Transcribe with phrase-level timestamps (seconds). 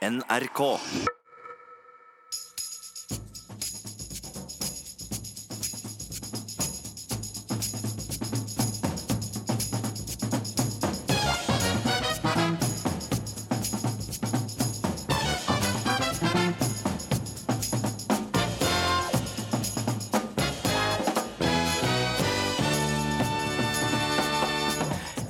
[0.00, 0.80] NRK.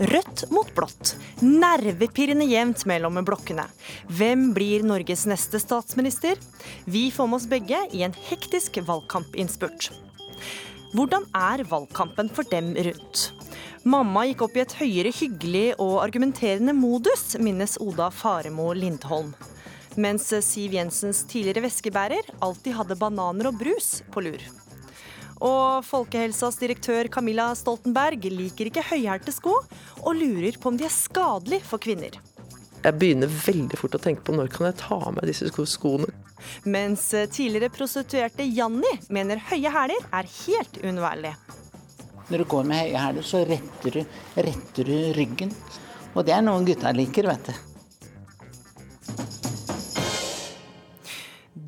[0.00, 1.16] Rødt mot blått.
[1.40, 3.66] Nervepirrende jevnt mellom blokkene.
[4.10, 6.38] Hvem blir Norges neste statsminister?
[6.84, 9.90] Vi får med oss begge i en hektisk valgkampinnspurt.
[10.96, 13.28] Hvordan er valgkampen for dem rundt?
[13.86, 19.30] Mamma gikk opp i et høyere hyggelig og argumenterende modus, minnes Oda Faremo Lindholm.
[19.94, 24.42] Mens Siv Jensens tidligere veskebærer alltid hadde bananer og brus på lur.
[25.38, 29.54] Og Folkehelsas direktør Camilla Stoltenberg liker ikke høyhælte sko,
[30.02, 32.18] og lurer på om de er skadelige for kvinner.
[32.80, 36.08] Jeg begynner veldig fort å tenke på når kan jeg ta av meg disse skoene.
[36.64, 41.34] Mens tidligere prostituerte Janni mener høye hæler er helt uunnværlig.
[42.30, 45.52] Når du går med høye hæler, så retter du, retter du ryggen.
[46.14, 47.69] Og det er noe gutta liker, vet du.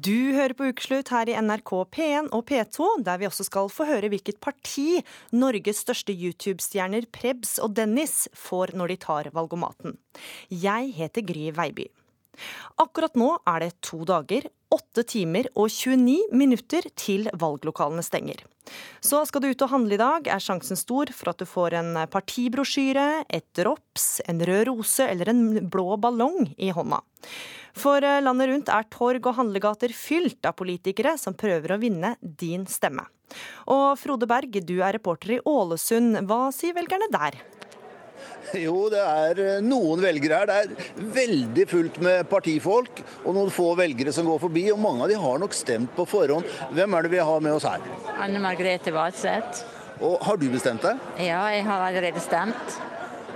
[0.03, 3.85] Du hører på Ukeslutt her i NRK P1 og P2, der vi også skal få
[3.87, 5.03] høre hvilket parti
[5.37, 9.99] Norges største YouTube-stjerner Prebz og Dennis får når de tar valgomaten.
[10.49, 11.87] Jeg heter Gry Veiby.
[12.83, 18.43] Akkurat nå er det to dager, åtte timer og 29 minutter til valglokalene stenger.
[19.03, 21.77] Så skal du ut og handle i dag, er sjansen stor for at du får
[21.81, 27.03] en partibrosjyre, et drops, en rød rose eller en blå ballong i hånda.
[27.79, 32.69] For landet rundt er torg og handlegater fylt av politikere som prøver å vinne din
[32.71, 33.07] stemme.
[33.73, 36.21] Og Frode Berg, du er reporter i Ålesund.
[36.29, 37.39] Hva sier velgerne der?
[38.67, 40.51] Jo, det er noen velgere her.
[40.51, 44.67] Det er veldig fullt med partifolk og noen få velgere som går forbi.
[44.75, 46.49] Og mange av de har nok stemt på forhånd.
[46.77, 47.85] Hvem er det vi har med oss her?
[48.21, 49.65] Anne Margrethe Vadseth.
[50.03, 50.99] Og Har du bestemt deg?
[51.23, 52.81] Ja, jeg har allerede stemt.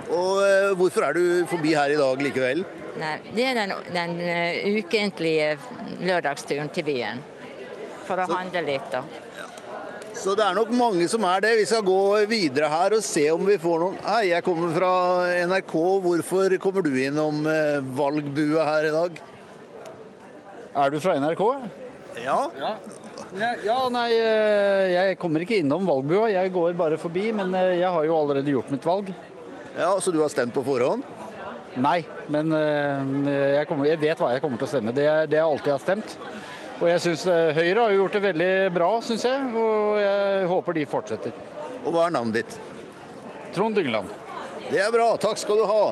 [0.07, 2.63] Og eh, hvorfor er du forbi her i dag likevel?
[2.97, 5.51] Nei, det er den, den uh, ukentlige
[6.01, 7.21] lørdagsturen til byen.
[8.07, 9.03] For å handle litt, da.
[10.17, 11.53] Så det er nok mange som er det.
[11.59, 11.97] Vi skal gå
[12.29, 14.91] videre her og se om vi får noen Hei, jeg kommer fra
[15.45, 15.73] NRK.
[16.05, 19.19] Hvorfor kommer du innom eh, valgbua her i dag?
[20.77, 21.43] Er du fra NRK?
[22.23, 22.39] Ja.
[22.57, 23.51] Ja.
[23.61, 26.31] ja, nei, eh, jeg kommer ikke innom valgbua.
[26.33, 27.29] Jeg går bare forbi.
[27.37, 29.13] Men eh, jeg har jo allerede gjort mitt valg.
[29.77, 31.05] ja, Så du har stemt på forhånd?
[31.77, 31.99] Nei,
[32.33, 34.93] men jeg, kommer, jeg vet hva jeg kommer til å stemme.
[34.97, 36.15] Det er det jeg alltid har stemt.
[36.77, 37.25] Og jeg synes
[37.57, 39.49] Høyre har gjort det veldig bra, syns jeg.
[39.57, 41.43] Og jeg håper de fortsetter.
[41.83, 42.57] Og hva er navnet ditt?
[43.55, 44.13] Trond Dyngeland.
[44.67, 45.83] Det er bra, takk skal du ha.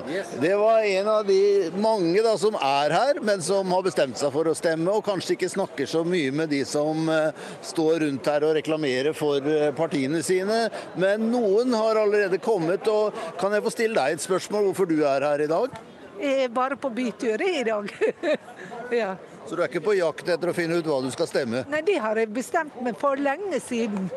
[0.41, 4.34] Det var en av de mange da, som er her, men som har bestemt seg
[4.34, 7.31] for å stemme, og kanskje ikke snakker så mye med de som uh,
[7.63, 10.66] står rundt her og reklamerer for eh, partiene sine.
[11.00, 14.97] Men noen har allerede kommet, og kan jeg få stille deg et spørsmål hvorfor du
[15.07, 15.79] er her i dag?
[16.19, 17.95] Jeg er bare på bytur i dag.
[19.01, 19.16] ja.
[19.45, 21.66] Så du er ikke på jakt etter å finne ut hva du skal stemme?
[21.69, 24.09] Nei, det har jeg bestemt meg for lenge siden.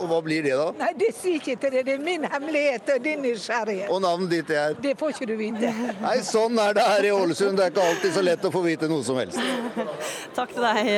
[0.00, 0.70] Og hva blir det da?
[0.80, 1.84] Nei, det sier ikke til deg.
[1.84, 3.90] Det er min hemmelighet og din nysgjerrighet.
[3.92, 4.76] Og navnet ditt er?
[4.80, 5.72] Det får ikke du vite.
[6.00, 7.60] Nei, sånn er det her i Ålesund.
[7.60, 9.40] Det er ikke alltid så lett å få vite noe som helst.
[10.38, 10.90] Takk til deg,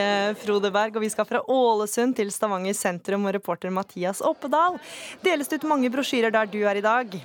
[0.45, 0.99] Frode Berg.
[0.99, 4.79] Og vi skal fra Ålesund til Stavanger sentrum og reporter Mathias Oppedal.
[5.27, 7.19] Deles det ut mange brosjyrer der du er i dag?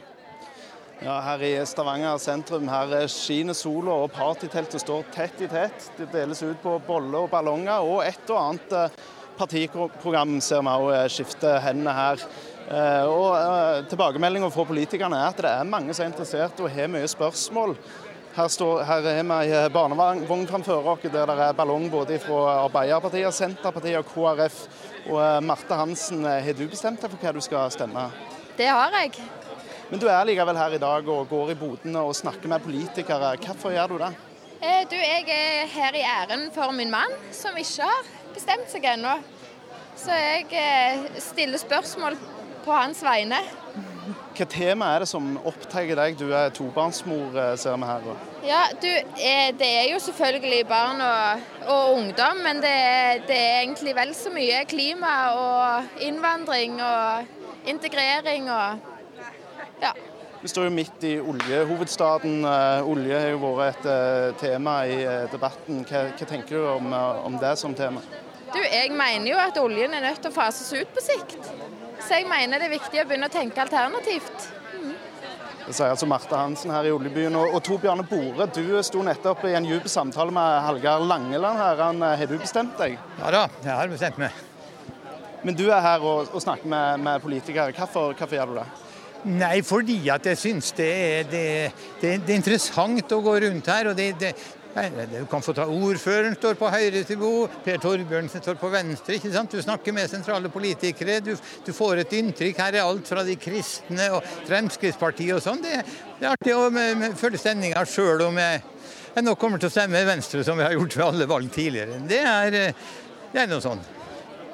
[0.97, 5.91] Ja, her i Stavanger sentrum her skinner sola og partyteltet står tett i tett.
[5.93, 8.97] Det deles ut på boller og ballonger, og et og annet eh,
[9.37, 12.25] partiprogram ser vi òg skifter hendene her.
[12.67, 16.89] Eh, Og Tilbakemeldingen fra politikerne er at det er mange som er interessert og har
[16.89, 17.77] mye spørsmål.
[18.33, 22.63] Her, står, her er vi i barnevogn framfor oss der det er ballong både fra
[22.65, 24.63] Arbeiderpartiet, Senterpartiet og KrF.
[25.11, 28.09] Og eh, Marte Hansen, har du bestemt deg for hva du skal stemme?
[28.57, 29.21] Det har jeg.
[29.89, 33.35] Men du er likevel her i dag og går i bodene og snakker med politikere.
[33.39, 34.09] Hvorfor gjør du det?
[34.61, 38.83] Eh, Du, jeg er her i æren for min mann, som ikke har bestemt seg
[38.95, 39.13] ennå.
[39.97, 42.17] Så jeg eh, stiller spørsmål
[42.65, 43.39] på hans vegne.
[44.37, 46.17] Hva tema er det som opptar deg?
[46.19, 48.09] Du er tobarnsmor, eh, ser vi her.
[48.47, 48.89] Ja, du,
[49.61, 54.13] det er jo selvfølgelig barn og, og ungdom, men det, er- det er egentlig vel
[54.15, 57.25] så mye klima og innvandring og
[57.67, 58.93] integrering og
[59.81, 59.93] ja.
[60.41, 62.45] Vi står jo midt i oljehovedstaden.
[62.45, 65.81] Eh, Olje har jo vært et eh, tema i eh, debatten.
[65.87, 66.93] Hva, hva tenker du om,
[67.25, 68.03] om det som tema?
[68.53, 71.49] Du, jeg mener jo at oljen er nødt til å fases ut på sikt.
[71.99, 74.47] Så jeg mener det er viktig å begynne å tenke alternativt.
[75.67, 77.35] Det sier altså Marte Hansen her i Oljebyen.
[77.35, 81.59] Og, og Tor Bjarne Bore, du sto nettopp i en dyp samtale med Hallgeir Langeland
[81.59, 81.81] her.
[81.89, 82.95] Han, har du bestemt deg?
[83.19, 84.43] Ja da, jeg har bestemt meg.
[85.43, 87.73] Men du er her og, og snakker med, med politikere.
[87.75, 88.69] Hvorfor, hvorfor gjør du det?
[89.25, 90.91] Nei, fordi at jeg syns det,
[91.31, 91.47] det,
[92.01, 93.89] det, det, er interessant å gå rundt her.
[93.89, 94.13] og det,
[95.09, 97.31] Du kan få ta ordføreren står på høyre til bo,
[97.65, 99.17] Per Torbjørnsen står på venstre.
[99.17, 99.51] ikke sant?
[99.51, 101.19] Du snakker med sentrale politikere.
[101.25, 101.33] Du,
[101.65, 102.61] du får et inntrykk.
[102.61, 105.65] Her er alt fra de kristne og Fremskrittspartiet og sånn.
[105.65, 105.81] Det,
[106.21, 106.69] er artig å
[107.17, 108.63] følge stemninga sjøl om jeg,
[109.17, 112.01] jeg nå kommer til å stemme Venstre, som vi har gjort ved alle valg tidligere.
[112.07, 112.59] Det er,
[113.33, 113.81] det er noe sånn.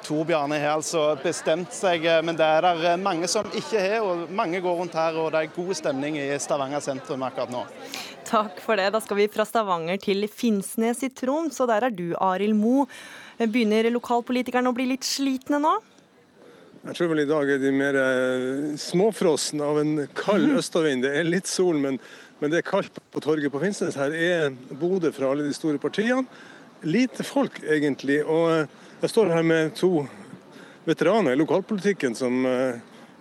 [0.04, 3.80] Tor Bjarne har altså bestemt seg, eh, men det er det eh, mange som ikke
[3.80, 4.04] har.
[4.04, 7.62] og Mange går rundt her, og det er god stemning i Stavanger sentrum akkurat nå.
[8.28, 8.90] Takk for det.
[8.92, 12.84] Da skal vi fra Stavanger til Finnsnes i Troms, og der er du, Arild Mo.
[13.40, 15.72] Begynner lokalpolitikerne å bli litt slitne nå?
[16.84, 21.06] Jeg tror vel i dag er de mer småfrossen småfrosne av en kald østavind.
[21.06, 21.96] Det er litt sol, men,
[22.42, 23.96] men det er kaldt på torget på Finnsnes.
[23.96, 26.28] Her er Bodø fra alle de store partiene.
[26.84, 28.20] Lite folk, egentlig.
[28.28, 28.68] og
[29.04, 30.06] jeg står her med to
[30.86, 32.78] veteraner i lokalpolitikken som eh,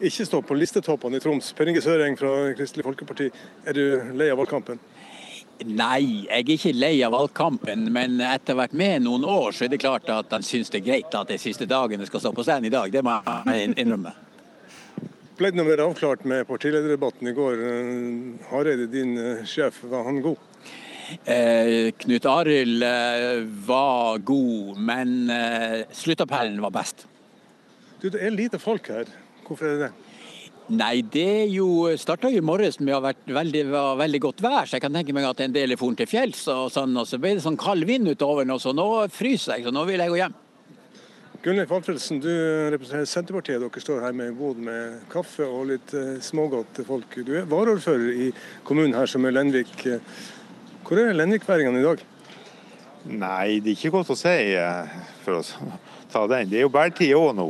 [0.07, 1.49] ikke står på listetoppene i Troms.
[1.57, 3.27] Per Inge Søreng fra Kristelig Folkeparti,
[3.67, 4.79] er du lei av valgkampen?
[5.67, 9.51] Nei, jeg er ikke lei av valgkampen, men etter å ha vært med noen år,
[9.51, 12.23] så er det klart at han syns det er greit at de siste dagene skal
[12.23, 12.87] stå på scenen i dag.
[12.91, 13.19] Det må
[13.51, 14.15] jeg innrømme.
[15.35, 17.67] Ble det noe mer avklart med partilederdebatten i går?
[17.67, 20.52] Eh, Hareide, din eh, sjef, var han god?
[21.25, 27.05] Eh, Knut Arild eh, var god, men eh, sluttappellen var best.
[28.01, 29.11] Du, Det er lite folk her.
[29.43, 29.91] Hvorfor er det det?
[30.73, 33.65] Nei, det jo starta i morges med å ha vært veldig,
[33.99, 36.45] veldig, godt vær, så jeg kan tenke meg at en del er foren til fjells.
[36.51, 39.67] Og sånn, og så ble det sånn kald vind utover nå, så nå fryser jeg,
[39.67, 40.39] så nå vil jeg gå hjem.
[41.43, 42.31] Gunnleif Alfredsen, du
[42.71, 43.59] representerer Senterpartiet.
[43.59, 45.91] Dere står her med en bod med kaffe og litt
[46.23, 47.17] smågodt til folk.
[47.27, 48.29] Du er varaordfører i
[48.63, 49.75] kommunen her, som er Lenvik.
[50.83, 52.01] Hvor er Lenvikværingene i dag?
[53.07, 55.69] Nei, det er ikke godt å si eh, for å
[56.11, 56.49] ta den.
[56.51, 57.45] Det er jo bærtid òg nå.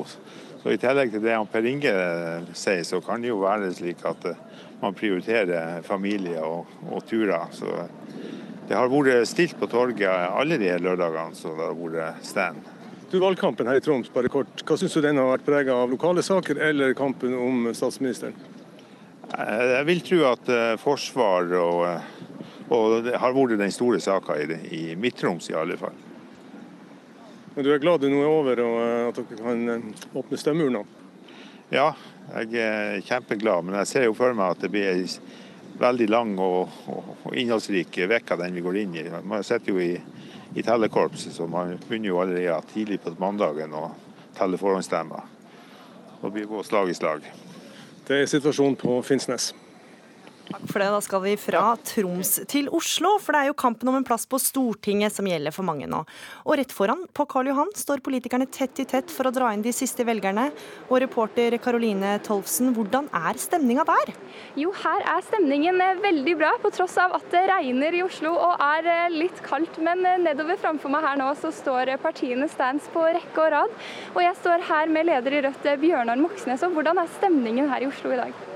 [0.62, 4.06] Så I tillegg til det Per Inge eh, sier, så kan det jo være slik
[4.06, 4.38] at eh,
[4.84, 7.50] man prioriterer familie og, og turer.
[7.58, 7.74] Så
[8.70, 12.62] det har vært stilt på torget alle de lørdagene så det har vært stand.
[13.10, 14.62] Du, Valgkampen her i Troms, bare kort.
[14.62, 18.38] Hva syns du den har vært preget av lokale saker eller kampen om statsministeren?
[19.34, 20.50] Jeg vil tro at
[20.82, 21.82] forsvar og
[22.74, 25.96] og det har vært den store saka i, i Midt-Troms i alle fall.
[27.54, 30.40] Men Du er glad du nå er over og eh, at dere kan eh, åpne
[30.42, 30.82] stemmeurna?
[31.74, 31.92] Ja,
[32.34, 33.66] jeg er kjempeglad.
[33.66, 35.06] Men jeg ser jo for meg at det blir ei
[35.80, 39.06] veldig lang og, og innholdsrik uke den vi går inn i.
[39.22, 39.94] Man sitter jo i,
[40.54, 43.88] i tellekorpset, så man begynner jo allerede tidlig på mandagen å
[44.38, 45.30] telle forhåndsstemmer.
[46.22, 47.26] Det blir gå slag i slag.
[48.08, 49.52] Det er situasjonen på Finnsnes.
[50.44, 50.90] Takk for det.
[50.92, 54.26] Da skal vi fra Troms til Oslo, for det er jo kampen om en plass
[54.28, 56.02] på Stortinget som gjelder for mange nå.
[56.44, 59.64] Og rett foran, på Karl Johan, står politikerne tett i tett for å dra inn
[59.64, 60.50] de siste velgerne.
[60.90, 64.14] Og reporter Karoline Tolfsen, hvordan er stemninga der?
[64.60, 68.36] Jo, her er stemningen eh, veldig bra, på tross av at det regner i Oslo
[68.36, 69.80] og er eh, litt kaldt.
[69.84, 73.78] Men eh, nedover framfor meg her nå så står partiene stands på rekke og rad.
[74.12, 76.68] Og jeg står her med leder i Rødt, Bjørnar Moxnes.
[76.68, 78.53] Og hvordan er stemningen her i Oslo i dag?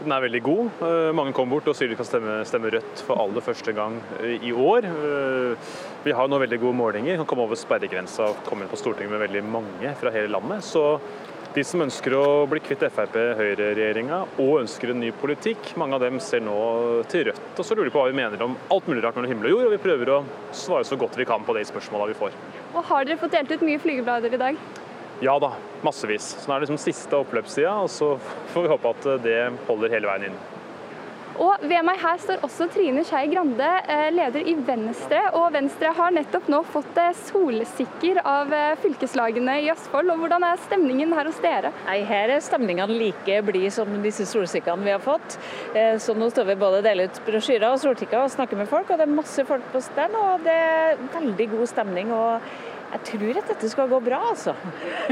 [0.00, 0.68] Den er veldig god.
[0.86, 3.98] Eh, mange kommer bort og sier de kan stemme, stemme, Rødt for aller første gang
[4.22, 4.86] eh, i år.
[4.88, 5.74] Eh,
[6.06, 7.18] vi har nå veldig gode målinger.
[7.20, 10.64] Kan komme over sperregrensa og komme inn på Stortinget med veldig mange fra hele landet.
[10.64, 10.86] Så
[11.52, 16.20] de som ønsker å bli kvitt Frp-Høyre-regjeringa og ønsker en ny politikk, mange av dem
[16.24, 16.58] ser nå
[17.12, 17.46] til Rødt.
[17.58, 19.58] Og så lurer de på hva vi mener om alt mulig rart mellom himmel og
[19.58, 20.20] jord, og vi prøver å
[20.56, 22.38] svare så godt vi kan på de spørsmåla vi får.
[22.70, 24.68] Og Har dere fått delt ut mye flygeblader i dag?
[25.20, 25.52] Ja da,
[25.84, 26.30] massevis.
[26.40, 28.14] Så nå er det liksom siste oppløpssida, og så
[28.54, 30.40] får vi håpe at det holder hele veien inn.
[31.40, 35.20] Og Ved meg her står også Trine Skei Grande, eh, leder i Venstre.
[35.38, 40.12] Og Venstre har nettopp nå fått eh, solsikker av eh, fylkeslagene i Østfold.
[40.12, 41.72] og Hvordan er stemningen her hos dere?
[41.86, 45.38] Nei, Her er stemningene like blide som disse solsikkene vi har fått.
[46.02, 48.90] Så nå står vi både og deler ut brosjyrer og solsikker og snakker med folk.
[48.90, 52.12] og Det er masse folk på stand, og det er veldig god stemning.
[52.12, 52.52] og
[52.90, 54.52] jeg tror at dette skal gå bra, altså.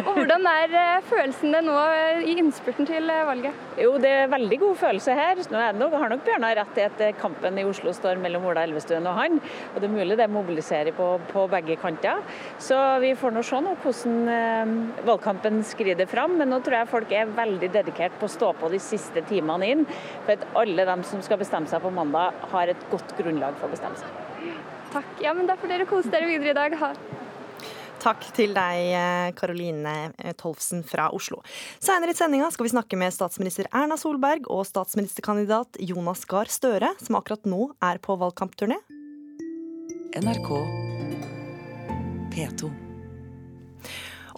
[0.03, 3.61] Og Hvordan er eh, følelsene nå eh, i innspurten til eh, valget?
[3.79, 5.43] Jo, Det er veldig god følelse her.
[5.53, 9.07] Nå nok, har nok Bjørnar rett i at kampen i Oslo står mellom Ola Elvestuen
[9.07, 9.39] og han.
[9.75, 12.25] Og Det er mulig det mobiliserer på, på begge kanter.
[12.59, 16.35] Så vi får nå se nå hvordan valgkampen skrider fram.
[16.41, 19.71] Men nå tror jeg folk er veldig dedikert på å stå på de siste timene
[19.71, 19.87] inn.
[20.27, 23.71] For at alle dem som skal bestemme seg på mandag, har et godt grunnlag for
[23.71, 24.59] å bestemme seg.
[24.93, 25.17] Takk.
[25.23, 26.75] Ja, men Da får dere kose dere videre i dag.
[26.83, 26.93] Ha.
[27.99, 31.41] Takk til deg, Karoline Tolfsen fra Oslo.
[31.83, 36.93] Seinere i sendinga skal vi snakke med statsminister Erna Solberg og statsministerkandidat Jonas Gahr Støre,
[37.03, 38.79] som akkurat nå er på valgkampturné.
[40.23, 40.53] NRK
[42.35, 42.71] P2.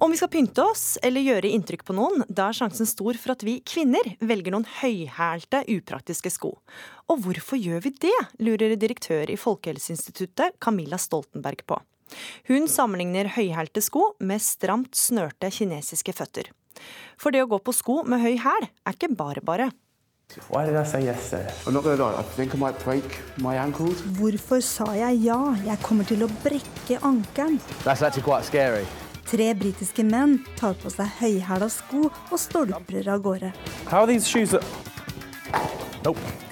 [0.01, 3.35] Om vi skal pynte oss eller gjøre inntrykk på noen, da er sjansen stor for
[3.35, 6.55] at vi kvinner velger noen høyhælte, upraktiske sko.
[7.13, 11.77] Og hvorfor gjør vi det, lurer direktør i Folkehelseinstituttet Camilla Stoltenberg på.
[12.49, 16.51] Hun sammenligner høyhælte sko med stramt snørte kinesiske føtter.
[17.21, 19.71] For det å gå på sko med høy hæl er ikke bare bare.
[24.21, 25.39] Hvorfor sa jeg ja?
[25.67, 27.59] Jeg kommer til å brekke ankelen.
[29.31, 33.51] Tre britiske menn tar på seg høyhæla sko og stolprer av gårde.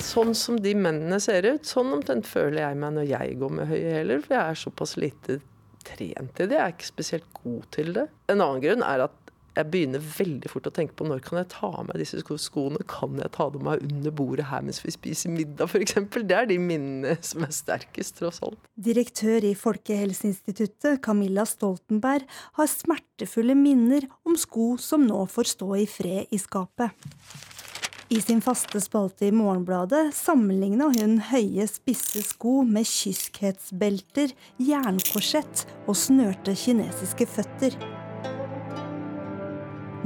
[0.08, 3.70] Sånn som de mennene ser ut, sånn omtrent føler jeg meg når jeg går med
[3.70, 4.20] høye hæler.
[4.24, 5.38] For jeg er såpass lite
[5.88, 6.56] trent i det.
[6.56, 8.06] Jeg er ikke spesielt god til det.
[8.28, 9.16] En annen grunn er at
[9.58, 12.84] jeg begynner veldig fort å tenke på når kan jeg ta av meg disse skoene.
[12.90, 15.96] Kan jeg ta dem av under bordet her mens vi spiser middag, f.eks.?
[16.14, 18.60] Det er de minnene som er sterkest, tross alt.
[18.78, 22.28] Direktør i Folkehelseinstituttet, Camilla Stoltenberg,
[22.60, 26.94] har smertefulle minner om sko som nå får stå i fred i skapet.
[28.10, 34.32] I sin faste spalte i Morgenbladet sammenligna hun høye, spisse sko med kyskhetsbelter,
[34.64, 37.76] jernkorsett og snørte kinesiske føtter.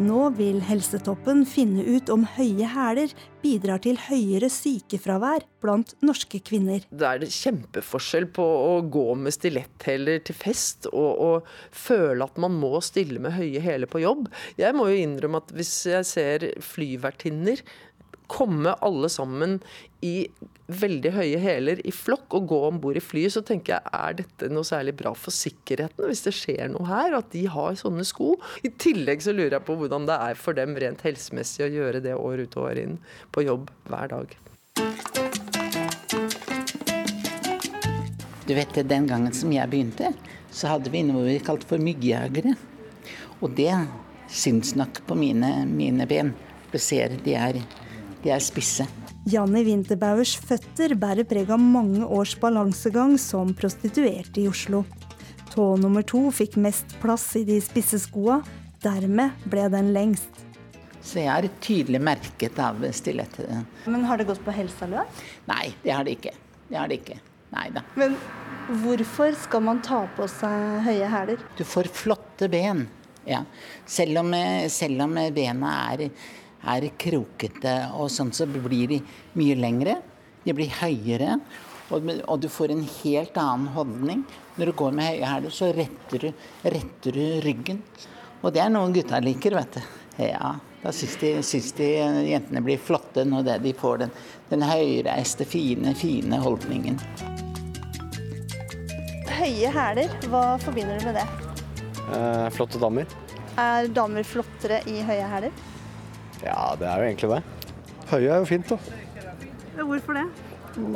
[0.02, 6.86] Nå vil Helsetoppen finne ut om høye hæler bidrar til høyere sykefravær blant norske kvinner.
[6.88, 12.56] Det er kjempeforskjell på å gå med stiletthæler til fest og, og, føle at man
[12.56, 14.30] må stille med høye hæler på jobb.
[14.58, 17.60] Jeg må jo innrømme at hvis jeg ser flyvertinner
[18.32, 19.58] komme alle sammen
[20.02, 20.26] i
[20.72, 24.16] veldig høye hæler i flokk og gå om bord i flyet, så tenker jeg er
[24.22, 28.06] dette noe særlig bra for sikkerheten hvis det skjer noe her, at de har sånne
[28.08, 28.34] sko.
[28.64, 32.02] I tillegg så lurer jeg på hvordan det er for dem rent helsemessig å gjøre
[32.04, 32.96] det år ut og år inn
[33.34, 34.36] på jobb hver dag.
[38.46, 40.12] Du vet, Den gangen som jeg begynte,
[40.50, 42.56] så hadde vi noe vi kalte for myggjagere.
[43.40, 43.72] Og det
[44.32, 46.32] syns nok på mine, mine ben.
[46.72, 47.60] Du ser, de er
[48.22, 48.86] de er spisse.
[49.30, 54.82] Janni Winterbauers føtter bærer preg av mange års balansegang som prostituert i Oslo.
[55.52, 58.40] Tå nummer to fikk mest plass i de spisse skoa.
[58.82, 60.40] Dermed ble den lengst.
[61.02, 63.50] Så jeg er tydelig merket av stilettet.
[63.90, 65.22] Men har det gått på helsa løs?
[65.50, 66.34] Nei, det har det ikke.
[66.70, 67.18] Det har det ikke.
[67.52, 67.82] Nei da.
[68.00, 68.16] Men
[68.82, 71.42] hvorfor skal man ta på seg høye hæler?
[71.58, 72.86] Du får flotte ben.
[73.28, 73.42] Ja.
[73.86, 74.32] Selv om,
[74.72, 76.08] selv om bena er
[76.70, 79.00] er krokete, og sånn så blir de
[79.38, 79.98] mye lengre.
[80.44, 81.38] De blir høyere,
[81.92, 84.22] og, og, du får en helt annen holdning.
[84.56, 87.82] Når du går med høye hæler, så retter du, retter du, ryggen.
[88.42, 89.98] Og det er noe gutta liker, vet du.
[90.22, 91.88] Ja, da syns de, syns de
[92.28, 94.10] jentene blir flotte når de får den,
[94.50, 96.98] den høyreiste, fine, fine holdningen.
[99.32, 101.26] Høye hæler, hva forbinder du med det?
[102.12, 103.08] Eh, flotte damer.
[103.58, 105.62] Er damer flottere i høye hæler?
[106.42, 107.42] Ja, det er jo egentlig det.
[108.10, 108.78] Høye er jo fint, da.
[109.78, 110.26] Hvorfor det?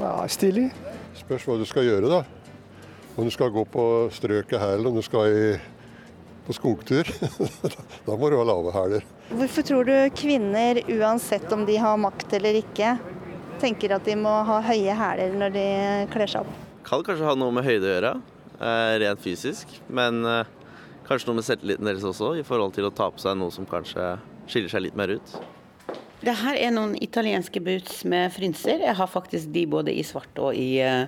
[0.01, 0.67] Ja, stilig.
[1.17, 2.23] Spørs hva du skal gjøre, da.
[3.17, 5.47] Om du skal gå på strøket her, eller om du skal i,
[6.47, 7.09] på skogtur.
[8.07, 9.07] da må du ha lave hæler.
[9.31, 12.97] Hvorfor tror du kvinner, uansett om de har makt eller ikke,
[13.63, 15.67] tenker at de må ha høye hæler når de
[16.13, 16.63] kler seg opp?
[16.87, 18.15] Kan kanskje ha noe med høyde å gjøre,
[18.61, 19.73] eh, rent fysisk.
[19.89, 20.55] Men eh,
[21.09, 23.67] kanskje noe med selvtilliten deres også, i forhold til å ta på seg noe som
[23.67, 24.17] kanskje
[24.51, 25.37] skiller seg litt mer ut.
[26.27, 28.81] Det her er noen italienske boots med frynser.
[28.87, 31.07] Jeg har faktisk de både i svart og i, eh,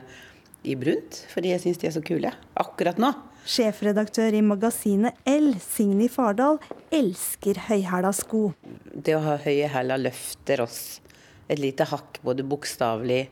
[0.68, 3.14] i brunt, fordi jeg syns de er så kule akkurat nå.
[3.48, 6.58] Sjefredaktør i magasinet L, Signy Fardal,
[6.92, 8.52] elsker høyhæla sko.
[8.92, 11.00] Det å ha høye hæler løfter oss
[11.48, 13.22] et lite hakk, både bokstavelig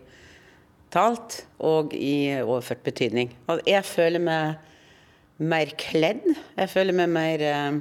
[0.94, 3.34] talt og i overført betydning.
[3.68, 4.56] Jeg føler meg
[5.36, 6.24] mer kledd.
[6.56, 7.80] Jeg føler meg mer eh,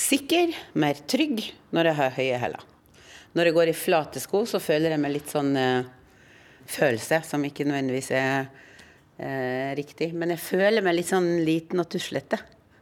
[0.00, 1.42] sikker, mer trygg
[1.74, 2.66] når jeg har høye hæler.
[3.36, 5.86] Når jeg går i flate sko, så føler jeg meg litt sånn uh,
[6.70, 10.10] følelse som ikke nødvendigvis er uh, riktig.
[10.16, 12.40] Men jeg føler meg litt sånn liten og tuslete.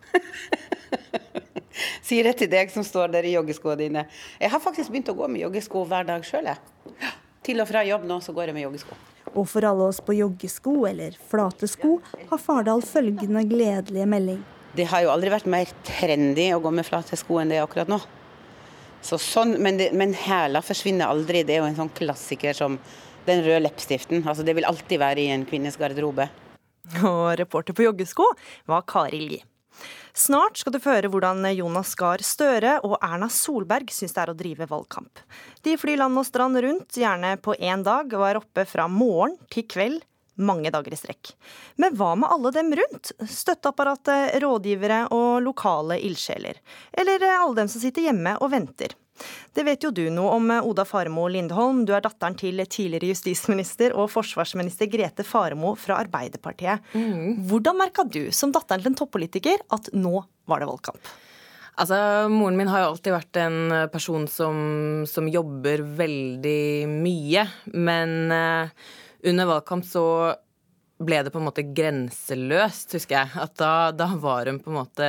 [2.09, 4.07] Sier det til deg som står der i joggeskoene dine.
[4.41, 7.13] Jeg har faktisk begynt å gå med joggesko hver dag sjøl, jeg.
[7.45, 8.97] Til og fra jobb nå så går jeg med joggesko.
[9.35, 11.99] Og for alle oss på joggesko eller flate sko
[12.31, 14.41] har Fardal følgende gledelige melding.
[14.77, 17.67] Det har jo aldri vært mer trendy å gå med flate sko enn det er
[17.67, 18.01] akkurat nå.
[19.05, 21.45] Så sånn, men, det, men hæler forsvinner aldri.
[21.47, 22.79] Det er jo en sånn klassiker som
[23.29, 24.25] den røde leppestiften.
[24.25, 26.29] Altså, det vil alltid være i en kvinnes garderobe.
[27.05, 28.27] Og reporter på joggesko
[28.69, 29.39] var Kari Li.
[30.19, 34.33] Snart skal du få høre hvordan Jonas Gahr Støre og Erna Solberg syns det er
[34.33, 35.21] å drive valgkamp.
[35.63, 39.37] De flyr land og strand rundt, gjerne på én dag, og er oppe fra morgen
[39.53, 40.03] til kveld
[40.39, 41.33] mange dager i strekk.
[41.83, 43.13] Men hva med alle dem rundt?
[43.19, 46.63] Støtteapparatet, rådgivere og lokale ildsjeler.
[46.93, 48.95] Eller alle dem som sitter hjemme og venter.
[49.55, 51.83] Det vet jo du noe om, Oda Faremo Lindholm.
[51.87, 56.85] Du er datteren til tidligere justisminister og forsvarsminister Grete Faremo fra Arbeiderpartiet.
[56.95, 57.49] Mm.
[57.51, 61.11] Hvordan merka du, som datteren til en toppolitiker, at nå var det valgkamp?
[61.79, 61.99] Altså,
[62.31, 63.59] Moren min har jo alltid vært en
[63.93, 64.57] person som,
[65.07, 67.45] som jobber veldig mye.
[67.75, 68.89] Men uh,
[69.27, 70.05] under valgkamp så
[70.99, 73.33] ble det på en måte grenseløst, husker jeg.
[73.39, 75.09] At da, da var hun på en måte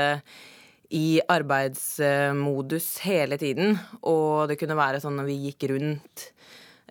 [0.90, 3.76] i arbeidsmodus hele tiden.
[4.10, 6.30] Og det kunne være sånn når vi gikk rundt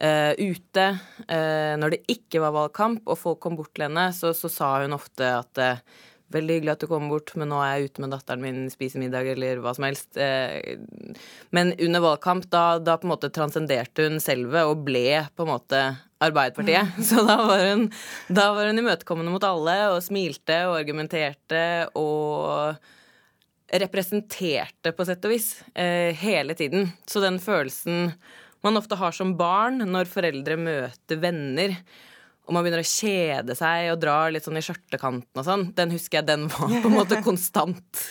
[0.02, 0.90] uh, ute,
[1.30, 4.76] uh, når det ikke var valgkamp og folk kom bort til henne, så, så sa
[4.84, 8.02] hun ofte at uh, Veldig hyggelig at du kom bort, men nå er jeg ute
[8.04, 10.10] med datteren min, spiser middag eller hva som helst.
[11.56, 15.50] Men under valgkamp, da, da på en måte transcenderte hun selve og ble på en
[15.54, 15.80] måte
[16.24, 16.96] Arbeiderpartiet.
[17.08, 17.88] Så da var hun,
[18.28, 21.62] da var hun imøtekommende mot alle og smilte og argumenterte
[21.98, 22.78] og
[23.68, 26.88] representerte, på sett og vis, eh, hele tiden.
[27.06, 28.14] Så den følelsen
[28.64, 31.76] man ofte har som barn når foreldre møter venner,
[32.48, 35.92] og man begynner å kjede seg og drar litt sånn i skjørtekanten og sånn, den
[35.92, 38.04] husker jeg den var på en måte konstant.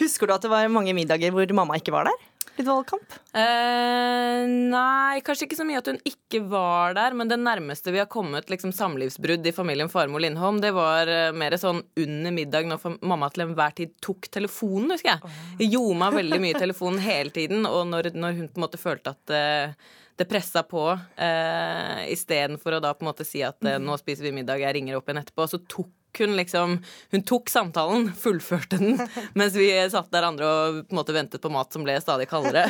[0.00, 2.28] husker du at det var mange middager hvor mamma ikke var der?
[2.58, 3.14] Litt valgkamp?
[3.38, 7.16] Eh, nei, kanskje ikke så mye at hun ikke var der.
[7.18, 11.30] Men det nærmeste vi har kommet liksom, samlivsbrudd i familien Farmo Lindholm, det var uh,
[11.36, 15.32] mer sånn under middag når mamma til enhver tid tok telefonen, husker jeg.
[15.72, 15.90] Oh.
[16.02, 17.66] Meg veldig mye telefonen hele tiden.
[17.68, 19.90] Og når, når, hun på en måte følte at uh,
[20.20, 24.28] det pressa på, uh, istedenfor å da på en måte si at uh, nå spiser
[24.28, 26.78] vi middag, jeg ringer opp igjen etterpå, så tok hun liksom
[27.10, 29.00] Hun tok samtalen, fullførte den,
[29.38, 32.28] mens vi satt der andre og på en måte ventet på mat som ble stadig
[32.30, 32.68] kaldere.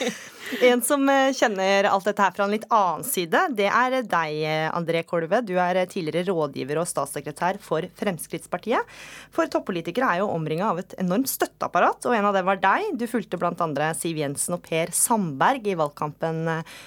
[0.70, 4.40] en som eh, kjenner alt dette her fra en litt annen side, det er deg,
[4.76, 5.42] André Kolve.
[5.46, 8.98] Du er tidligere rådgiver og statssekretær for Fremskrittspartiet.
[9.34, 12.92] For toppolitikere er jo omringa av et enormt støtteapparat, og en av dem var deg.
[13.00, 13.92] Du fulgte bl.a.
[13.96, 16.42] Siv Jensen og Per Sandberg i valgkampen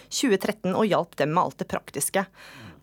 [0.10, 2.26] 2013 og hjalp dem med alt det praktiske.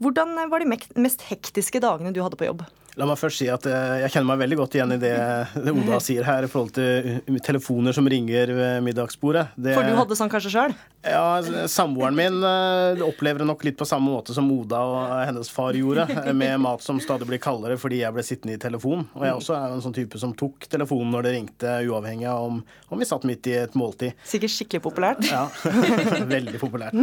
[0.01, 2.65] Hvordan var de mest hektiske dagene du hadde på jobb?
[2.99, 5.13] La meg først si at eh, jeg kjenner meg veldig godt igjen i det
[5.71, 9.47] Oda sier her i forhold til telefoner som ringer ved middagsbordet.
[9.55, 10.75] Det, For du hadde sånn kanskje sjøl?
[11.07, 11.39] Ja,
[11.71, 15.79] samboeren min eh, opplever det nok litt på samme måte som Oda og hennes far
[15.79, 19.07] gjorde, med mat som stadig blir kaldere fordi jeg ble sittende i telefon.
[19.15, 22.49] Og jeg også er en sånn type som tok telefonen når det ringte, uavhengig av
[22.51, 24.19] om, om vi satt midt i et måltid.
[24.29, 25.25] Sikkert skikkelig populært.
[25.31, 25.47] Ja,
[26.37, 26.97] veldig populært.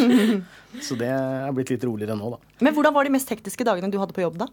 [0.84, 2.58] Så det er blitt litt roligere nå, da.
[2.66, 4.52] Men hvordan var de mest hektiske dagene du hadde på jobb, da?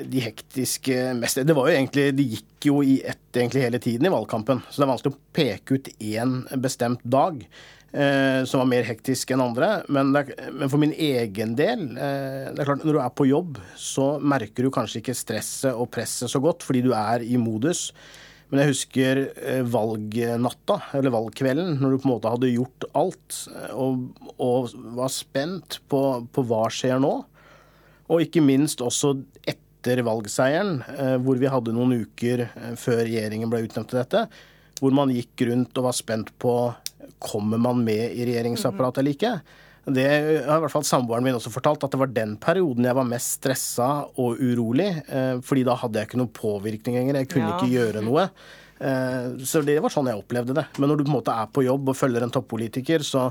[0.00, 4.06] De hektiske mest Det var jo egentlig, de gikk jo i ett egentlig hele tiden
[4.06, 4.62] i valgkampen.
[4.70, 7.42] Så det er vanskelig å peke ut én bestemt dag
[7.92, 9.70] eh, som var mer hektisk enn andre.
[9.92, 13.28] Men, er, men for min egen del eh, det er klart Når du er på
[13.28, 17.40] jobb, så merker du kanskje ikke stresset og presset så godt fordi du er i
[17.40, 17.90] modus.
[18.52, 23.38] Men jeg husker eh, valgnatta, eller valgkvelden, når du på en måte hadde gjort alt
[23.72, 27.14] og, og var spent på, på hva skjer nå.
[28.12, 33.02] Og ikke minst også etter etter valgseieren, eh, hvor vi hadde noen uker eh, før
[33.02, 34.28] regjeringen ble utnevnt til dette,
[34.78, 36.54] hvor man gikk rundt og var spent på
[37.22, 39.34] kommer man med i regjeringsapparatet eller ikke.
[39.82, 40.06] Det
[40.46, 43.06] har i hvert fall samboeren min også fortalt, at det var den perioden jeg var
[43.06, 43.88] mest stressa
[44.22, 44.90] og urolig.
[45.10, 47.18] Eh, fordi da hadde jeg ikke noen påvirkning lenger.
[47.18, 47.56] Jeg kunne ja.
[47.58, 48.28] ikke gjøre noe.
[49.46, 50.64] Så det var sånn jeg opplevde det.
[50.82, 53.28] Men når du på en måte er på jobb og følger en toppolitiker, så,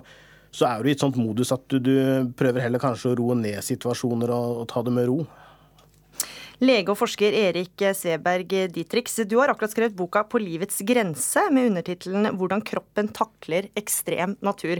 [0.47, 1.95] så er du i et sånt modus at du, du,
[2.39, 5.17] prøver heller kanskje å roe ned situasjoner og, og ta det med ro.
[6.61, 11.71] Lege og forsker Erik Sveberg Dietrich, du har akkurat skrevet boka 'På livets grense' med
[11.71, 14.77] undertittelen 'Hvordan kroppen takler ekstrem natur'.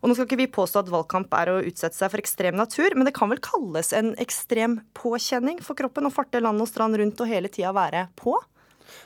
[0.00, 2.94] Og nå skal ikke vi påstå at valgkamp er å utsette seg for ekstrem natur,
[2.94, 6.94] men det kan vel kalles en ekstrem påkjenning for kroppen å farte land og strand
[6.94, 8.38] rundt og hele tida være på?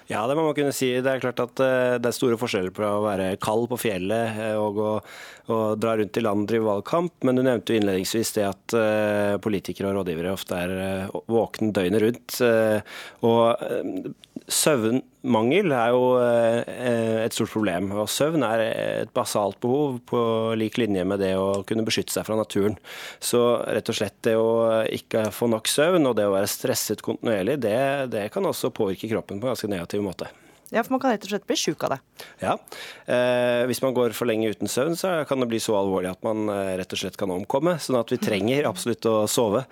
[0.08, 0.88] Ja, det må man kunne si.
[1.04, 4.38] Det er klart at eh, det er store forskjeller på å være kald på fjellet
[4.40, 4.92] eh, og å,
[5.52, 7.12] å dra rundt i land og drive valgkamp.
[7.28, 12.04] Men du nevnte jo innledningsvis det at eh, politikere og rådgivere ofte er våkne døgnet
[12.06, 12.40] rundt.
[13.28, 14.16] Og
[14.48, 17.90] Søvnmangel er jo et stort problem.
[18.00, 20.20] og Søvn er et basalt behov på
[20.56, 22.78] lik linje med det å kunne beskytte seg fra naturen.
[23.20, 27.04] Så rett og slett det å ikke få nok søvn og det å være stresset
[27.04, 27.76] kontinuerlig, det,
[28.14, 30.30] det kan også påvirke kroppen på ganske negativ måte.
[30.68, 31.98] Ja, for man kan rett og slett bli sjuk av det.
[32.42, 32.54] Ja.
[33.08, 36.20] Eh, hvis man går for lenge uten søvn, så kan det bli så alvorlig at
[36.26, 37.78] man eh, rett og slett kan omkomme.
[37.80, 39.62] Sånn at vi trenger absolutt å sove.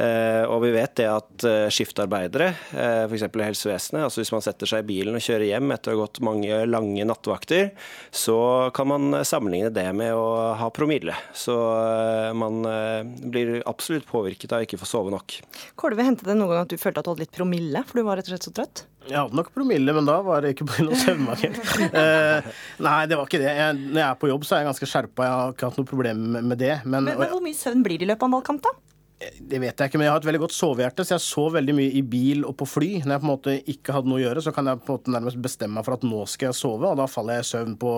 [0.00, 3.26] Eh, og vi vet det at eh, skiftarbeidere, eh, f.eks.
[3.28, 6.02] i helsevesenet, altså hvis man setter seg i bilen og kjører hjem etter å ha
[6.06, 7.74] gått mange lange nattevakter,
[8.08, 8.40] så
[8.76, 11.20] kan man sammenligne det med å ha promille.
[11.36, 15.36] Så eh, man eh, blir absolutt påvirket av å ikke få sove nok.
[15.76, 18.08] Kolve, hendte det noen gang at du følte at du hadde litt promille, for du
[18.08, 18.86] var rett og slett så trøtt?
[19.06, 20.88] Jeg hadde nok promille, men da var det ikke pga.
[21.04, 21.60] søvnmangel.
[21.94, 22.50] uh,
[22.86, 23.52] nei, det var ikke det.
[23.52, 25.28] Jeg, når jeg er på jobb, så er jeg ganske skjerpa.
[25.28, 26.74] Jeg har ikke hatt noe problem med det.
[26.84, 28.74] Men, Men, men hvor mye søvn blir det i løpet av en valgkamp, da?
[29.16, 31.74] det vet jeg ikke, men jeg har et veldig godt sovehjerte, så jeg sov veldig
[31.78, 32.88] mye i bil og på fly.
[33.00, 34.98] Når jeg på en måte ikke hadde noe å gjøre, så kan jeg på en
[34.98, 37.48] måte nærmest bestemme meg for at nå skal jeg sove, og da faller jeg i
[37.48, 37.92] søvn på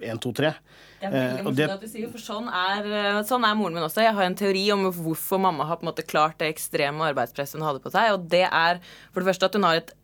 [0.00, 0.50] 1, 2, 3.
[1.04, 3.86] Det er veldig morsomt at du sier, for sånn er, eh, sånn er moren min
[3.86, 4.02] også.
[4.02, 7.60] Jeg har en teori om hvorfor mamma har på en måte klart det ekstreme arbeidspresset
[7.60, 8.16] hun hadde på seg.
[8.16, 10.03] Og det er for det første at hun har et eh,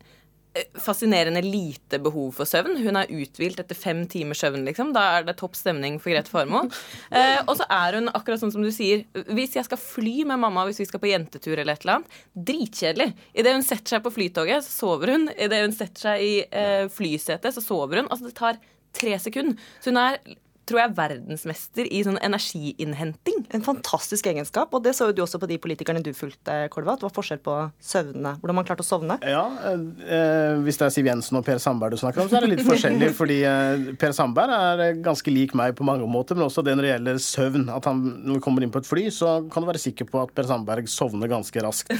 [0.83, 2.75] fascinerende lite behov for søvn.
[2.83, 4.91] Hun er uthvilt etter fem timers søvn, liksom.
[4.95, 6.65] Da er det topp stemning for Grete Farmo.
[7.11, 9.01] Eh, og så er hun akkurat sånn som du sier,
[9.35, 12.19] hvis jeg skal fly med mamma, hvis vi skal på jentetur eller et eller annet,
[12.49, 13.07] dritkjedelig.
[13.35, 15.25] Idet hun setter seg på flytoget, så sover hun.
[15.35, 18.07] Idet hun setter seg i eh, flysetet, så sover hun.
[18.07, 18.61] Altså, det tar
[18.95, 19.59] tre sekunder.
[19.83, 20.21] Så hun er
[20.69, 23.45] tror jeg, verdensmester i sånn energiinnhenting.
[23.55, 26.95] En fantastisk egenskap, og det så jo du også på de politikerne du fulgte, Kolva.
[26.95, 29.17] At det var forskjell på søvne, hvordan man klarte å sovne.
[29.25, 32.45] Ja, eh, hvis det er Siv Jensen og Per Sandberg du snakker om, så er
[32.45, 33.11] det litt forskjellig.
[33.21, 36.87] fordi eh, Per Sandberg er ganske lik meg på mange måter, men også det når
[36.87, 37.65] det gjelder søvn.
[37.73, 40.21] At han, når vi kommer inn på et fly, så kan du være sikker på
[40.23, 41.91] at Per Sandberg sovner ganske raskt.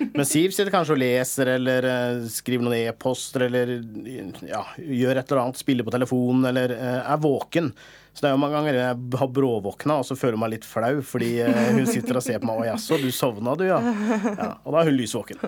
[0.00, 3.76] Men Siv sitter kanskje og leser eller eh, skriver noen e-poster eller
[4.48, 7.70] ja, gjør et eller annet, spiller på telefonen eller uh, er våken.
[8.16, 10.64] Så det er jo mange ganger jeg har bråvåkna og så føler jeg meg litt
[10.64, 13.76] flau fordi uh, hun sitter og ser på meg og 'jaså, du sovna du, ja.
[13.84, 14.54] ja'.
[14.64, 15.42] Og da er hun lys våken.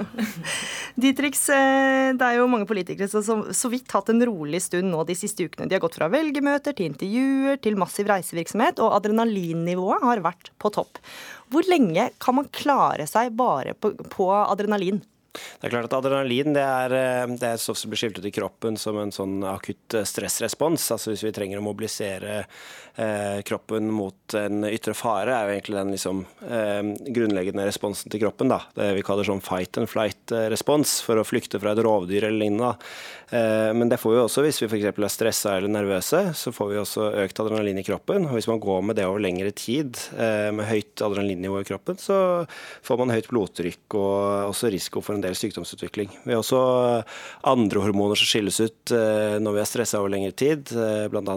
[1.01, 5.17] Dietrich, det er jo mange politikere som så vidt hatt en rolig stund nå de
[5.17, 5.69] siste ukene.
[5.71, 10.73] De har gått fra velgermøter til intervjuer til massiv reisevirksomhet, og adrenalinnivået har vært på
[10.75, 11.01] topp.
[11.49, 15.01] Hvor lenge kan man klare seg bare på, på adrenalin?
[15.59, 16.97] Det er klart at Adrenalin det er,
[17.35, 20.91] det er stoff som blir skiltet i kroppen som en sånn akutt stressrespons.
[20.95, 22.45] altså Hvis vi trenger å mobilisere
[22.99, 26.83] eh, kroppen mot en ytre fare, er jo egentlig den liksom, eh,
[27.15, 28.49] grunnleggende responsen til kroppen.
[28.49, 28.63] da.
[28.75, 32.77] Det vi kaller sånn fight and flight-respons, for å flykte fra et rovdyr eller lignende.
[33.31, 34.89] Eh, men det får vi også hvis vi f.eks.
[34.89, 36.23] er stressa eller nervøse.
[36.35, 38.27] Så får vi også økt adrenalin i kroppen.
[38.27, 41.99] og Hvis man går med det over lengre tid, eh, med høyt adrenalinnivå i kroppen,
[42.01, 42.47] så
[42.83, 46.11] får man høyt blodtrykk og også risiko for en del sykdomsutvikling.
[46.25, 46.61] Vi har også
[47.51, 50.73] andre hormoner som skilles ut eh, når vi er stressa over lengre tid,
[51.13, 51.37] bl.a.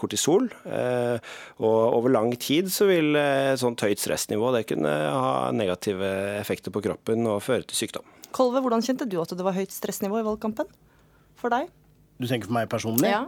[0.00, 0.48] kortisol.
[1.60, 6.74] Og over lang tid så vil et sånt høyt stressnivå det kunne ha negative effekter
[6.74, 8.06] på kroppen og føre til sykdom.
[8.34, 10.70] Kolve, hvordan kjente du at det var høyt stressnivå i valgkampen?
[11.38, 11.68] For deg?
[12.18, 13.10] Du tenker for meg personlig?
[13.10, 13.26] Ja.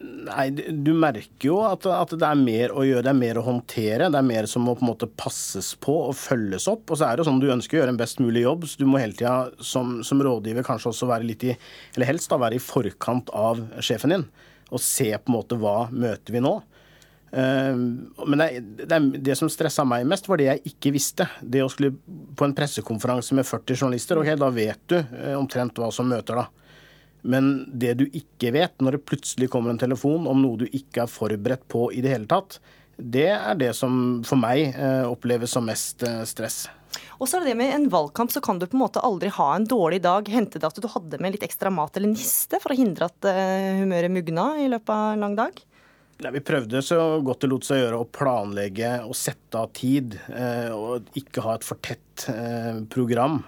[0.00, 3.44] Nei, du merker jo at, at, det er mer å gjøre, det er mer å
[3.44, 4.08] håndtere.
[4.08, 6.86] Det er mer som må på en måte passes på og følges opp.
[6.88, 8.86] Og så er det sånn du ønsker å gjøre en best mulig jobb, så du
[8.88, 11.56] må hele tida som, som, rådgiver kanskje også være litt i,
[11.96, 14.24] eller helst da være i forkant av sjefen din.
[14.72, 16.54] Og se på en måte hva møter vi nå.
[17.30, 18.48] Men det,
[18.80, 21.28] det, det, som stressa meg mest, var det jeg ikke visste.
[21.42, 21.92] Det å skulle
[22.36, 24.96] på en pressekonferanse med 40 journalister, ok, da vet du
[25.36, 26.48] omtrent hva som møter da.
[27.22, 31.04] Men det du ikke vet, når det plutselig kommer en telefon om noe du ikke
[31.04, 32.60] er forberedt på i det hele tatt,
[33.00, 34.76] det er det som for meg
[35.08, 36.66] oppleves som mest stress.
[37.16, 39.30] Og så er det det med en valgkamp, så kan du på en måte aldri
[39.32, 40.28] ha en dårlig dag.
[40.28, 43.30] Hendte det at du hadde med litt ekstra mat eller niste for å hindre at
[43.80, 45.64] humøret mugna i løpet av en lang dag?
[46.20, 50.18] Nei, vi prøvde så godt det lot seg gjøre å planlegge og sette av tid,
[50.28, 53.40] eh, og ikke ha et for tett eh, program.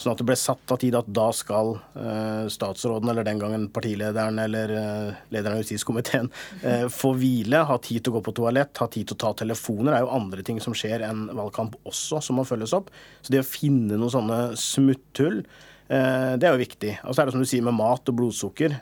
[0.00, 3.66] Sånn at det ble satt av tid at da skal eh, statsråden, eller den gangen
[3.74, 6.30] partilederen eller eh, lederen av justiskomiteen,
[6.64, 9.34] eh, få hvile, ha tid til å gå på toalett, ha tid til å ta
[9.42, 9.92] telefoner.
[9.92, 12.88] Det er jo andre ting som skjer enn valgkamp også, som må følges opp.
[13.20, 15.42] Så det å finne noen sånne smutthull,
[15.90, 16.92] det er jo viktig.
[17.02, 18.76] Og så er det som du sier med mat og blodsukker.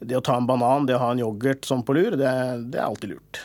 [0.00, 2.32] Det å ta en banan, det å ha en yoghurt sånn på lur, det,
[2.72, 3.42] det er alltid lurt.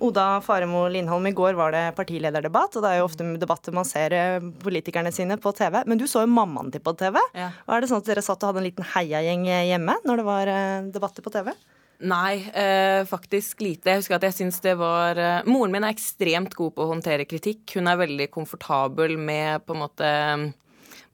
[0.00, 3.88] Oda Faremo Lindholm, i går var det partilederdebatt, og det er jo ofte debatter man
[3.88, 5.82] ser eh, politikerne sine på TV.
[5.86, 7.20] Men du så jo mammaen til på TV.
[7.36, 7.50] Ja.
[7.66, 10.26] Og er det sånn at dere satt og hadde en liten heiagjeng hjemme når det
[10.30, 11.52] var eh, debatter på TV?
[12.00, 13.90] Nei, eh, faktisk lite.
[13.90, 16.92] Jeg husker at jeg syns det var eh, Moren min er ekstremt god på å
[16.94, 17.74] håndtere kritikk.
[17.76, 20.12] Hun er veldig komfortabel med på en måte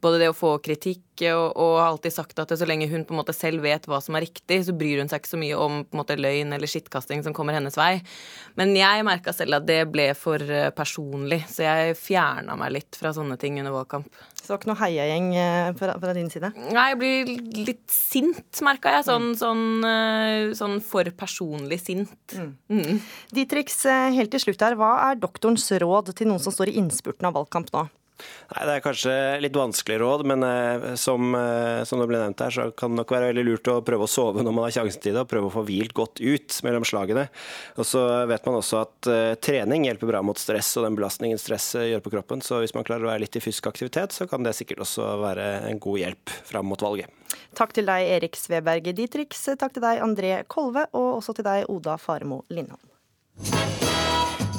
[0.06, 3.14] både det å få kritikk og, og har alltid sagt at så lenge hun på
[3.14, 5.58] en måte selv vet hva som er riktig, så bryr hun seg ikke så mye
[5.58, 8.02] om på en måte løgn eller skittkasting som kommer hennes vei.
[8.58, 12.98] Men jeg merka selv at det ble for eh, personlig, så jeg fjerna meg litt
[13.00, 14.08] fra sånne ting under valgkamp.
[14.36, 16.52] Så det var ikke noe heiagjeng eh, fra, fra din side?
[16.68, 17.34] Nei, jeg blir
[17.70, 19.08] litt sint, merka jeg.
[19.08, 19.36] Sånn, mm.
[19.40, 22.36] sånn, eh, sånn, for personlig sint.
[22.36, 22.52] Mm.
[22.76, 23.04] Mm.
[23.36, 27.28] Ditrix, helt til slutt her, hva er doktorens råd til noen som står i innspurten
[27.28, 27.88] av valgkamp nå?
[28.52, 32.44] Nei, Det er kanskje litt vanskelig råd, men eh, som, eh, som, det ble nevnt
[32.44, 34.76] her, så kan det nok være veldig lurt å prøve å sove når man har
[34.78, 37.26] sjansen til det, og prøve å få hvilt godt ut mellom slagene.
[37.76, 41.40] Og Så vet man også at uh, trening hjelper bra mot stress og den belastningen
[41.40, 42.42] stress gjør på kroppen.
[42.44, 45.08] Så hvis man klarer å være litt i fysisk aktivitet, så kan det sikkert også
[45.22, 47.12] være en god hjelp fram mot valget.
[47.56, 49.46] Takk til deg, Erik Sveberg Ditrix.
[49.58, 53.85] Takk til deg, André Kolve, og også til deg, Oda Faremo Lindholm.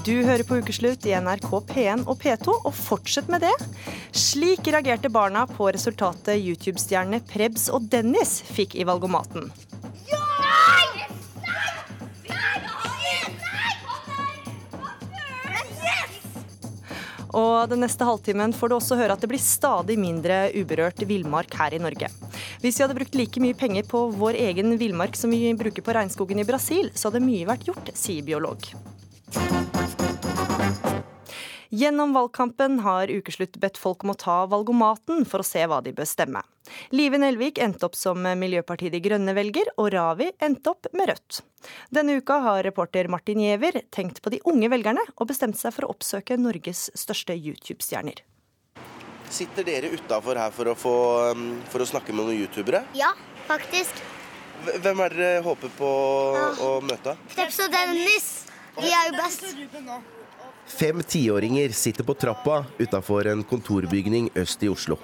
[0.07, 3.51] Du hører på Ukeslutt i NRK P1 og P2, og fortsett med det.
[4.15, 9.49] Slik reagerte barna på resultatet YouTube-stjernene Prebz og Dennis fikk i valgomaten.
[17.35, 21.51] Og den neste halvtimen får du også høre at det blir stadig mindre uberørt villmark
[21.59, 22.07] her i Norge.
[22.63, 25.99] Hvis vi hadde brukt like mye penger på vår egen villmark som vi bruker på
[25.99, 28.71] regnskogen i Brasil, så hadde mye vært gjort, sier biolog.
[31.69, 35.91] Gjennom valgkampen har Ukeslutt bedt folk om å ta valgomaten for å se hva de
[35.95, 36.43] bør stemme.
[36.95, 41.41] Live Nelvik endte opp som Miljøpartiet De Grønne-velger, og Ravi endte opp med Rødt.
[41.91, 45.87] Denne uka har reporter Martin Giæver tenkt på de unge velgerne, og bestemt seg for
[45.87, 48.23] å oppsøke Norges største YouTube-stjerner.
[49.27, 50.97] Sitter dere utafor her for å, få,
[51.35, 52.85] um, for å snakke med noen youtubere?
[52.95, 53.11] Ja,
[53.49, 53.99] faktisk.
[54.67, 55.89] Hvem er dere håper på
[56.37, 56.51] ja.
[56.63, 57.17] å møte?
[57.35, 58.29] Steps og Dennis.
[58.77, 60.15] De er jo best.
[60.67, 64.97] Fem tiåringer sitter på trappa utafor en kontorbygning øst i Oslo.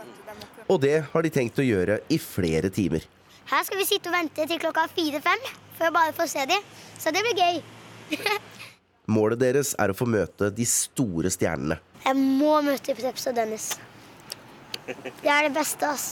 [0.68, 3.06] Og det har de tenkt å gjøre i flere timer.
[3.48, 5.48] Her skal vi sitte og vente til klokka fire-fem
[5.78, 6.68] for å bare få se dem.
[7.00, 7.62] Så det blir gøy.
[9.16, 11.80] Målet deres er å få møte de store stjernene.
[12.04, 13.72] Jeg må møte Preps og Dennis.
[14.86, 16.08] Det er det beste, ass.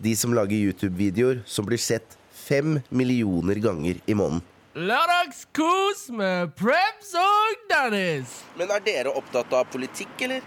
[0.00, 4.44] De som lager YouTube-videoer som blir sett fem millioner ganger i måneden.
[4.76, 8.32] Lørdagskos med Prebz og Dennis.
[8.60, 10.42] Men er dere opptatt av politikk, eller?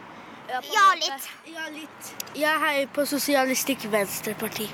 [0.70, 1.26] Ja, litt.
[1.50, 2.12] Ja, litt.
[2.38, 4.68] Jeg heier på Sosialistisk Venstreparti.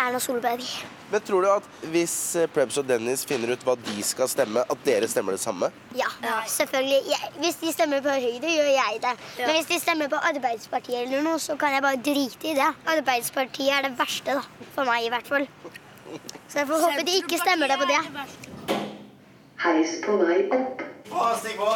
[0.00, 0.64] Erna Solberg.
[1.12, 2.14] Men tror du at hvis
[2.54, 5.68] Prebz og Dennis finner ut hva de skal stemme, at dere stemmer det samme?
[5.98, 6.08] Ja,
[6.48, 7.02] selvfølgelig.
[7.12, 9.12] Jeg, hvis de stemmer på Høyre, gjør jeg det.
[9.42, 12.72] Men hvis de stemmer på Arbeiderpartiet eller noe, så kan jeg bare drite i det.
[12.96, 14.68] Arbeidspartiet er det verste, da.
[14.72, 15.48] For meg, i hvert fall.
[16.50, 17.98] Så jeg får håpe de ikke stemmer deg på det.
[19.60, 20.82] Heis på vei opp.
[21.10, 21.68] Å, stig på.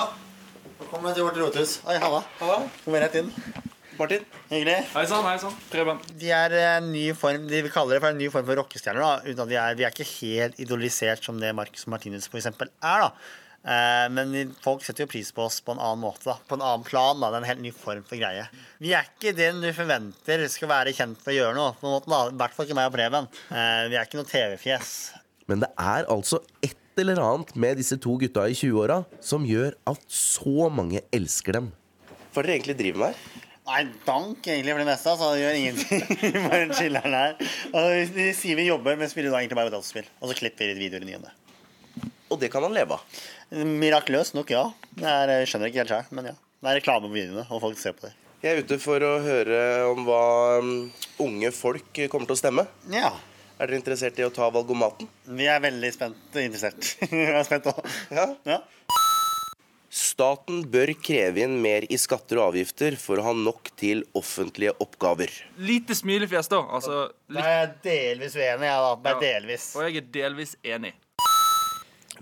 [0.81, 1.77] Velkommen til vårt rotehus.
[1.87, 2.23] Oi, halla.
[2.41, 2.59] halla.
[2.85, 3.31] Kom rett inn.
[3.95, 4.25] Martin.
[4.51, 4.77] Hyggelig.
[4.91, 5.55] Hei sann, hei sann.
[5.71, 6.01] Preben.
[6.19, 9.05] De er en ny form, de kaller det for en ny form for rockestjerner.
[9.05, 12.51] da, uten at de er, Vi er ikke helt idolisert som det Marcus Martinus f.eks.
[12.51, 12.67] er.
[12.83, 13.11] da.
[13.65, 16.25] Eh, men folk setter jo pris på oss på en annen måte.
[16.29, 17.19] da, På en annen plan.
[17.21, 18.47] da, Det er en helt ny form for greie.
[18.79, 21.73] Vi er ikke den du forventer skal være kjent for å gjøre noe.
[21.81, 23.29] på en måte da, I hvert fall ikke meg og Preben.
[23.51, 24.91] Eh, vi er ikke noe TV-fjes.
[25.49, 29.75] Men det er altså ett eller annet med disse to gutta i 20-åra som gjør
[29.91, 31.73] at så mange elsker dem.
[32.33, 33.15] Hva er det dere egentlig driver med?
[33.65, 35.15] Nei, dank egentlig for det meste.
[35.17, 36.45] Så det gjør ingenting.
[36.51, 37.39] bare chiller'n her.
[37.73, 40.05] Og de sier vi jobber, men spiller da egentlig bare dataspill.
[40.21, 41.33] Og så klipper vi litt videoer i ny og ne.
[42.35, 43.23] Og det kan han leve av?
[43.55, 44.65] Mirakuløst nok, ja.
[44.99, 46.35] Jeg skjønner ikke helt sjøl, men ja.
[46.65, 48.15] Det er reklame på videoene, og folk ser på det.
[48.43, 50.25] Jeg er ute for å høre om hva
[50.65, 50.73] um,
[51.23, 52.65] unge folk kommer til å stemme.
[52.93, 53.13] Ja.
[53.55, 55.07] Er dere interessert i å ta valgomaten?
[55.39, 56.97] Vi er veldig spent interessert.
[57.13, 57.85] Vi er spent også.
[58.11, 58.27] Ja?
[58.49, 58.59] ja.
[59.95, 64.75] Staten bør kreve inn mer i skatter og avgifter for å ha nok til offentlige
[64.83, 65.31] oppgaver.
[65.63, 66.65] Lite smilefjes, da.
[66.81, 66.99] Altså,
[67.31, 67.47] litt...
[67.47, 68.93] Jeg er delvis uenig, jeg, da.
[69.07, 69.39] Bare ja.
[69.39, 69.71] delvis.
[69.79, 70.97] Og jeg er delvis enig.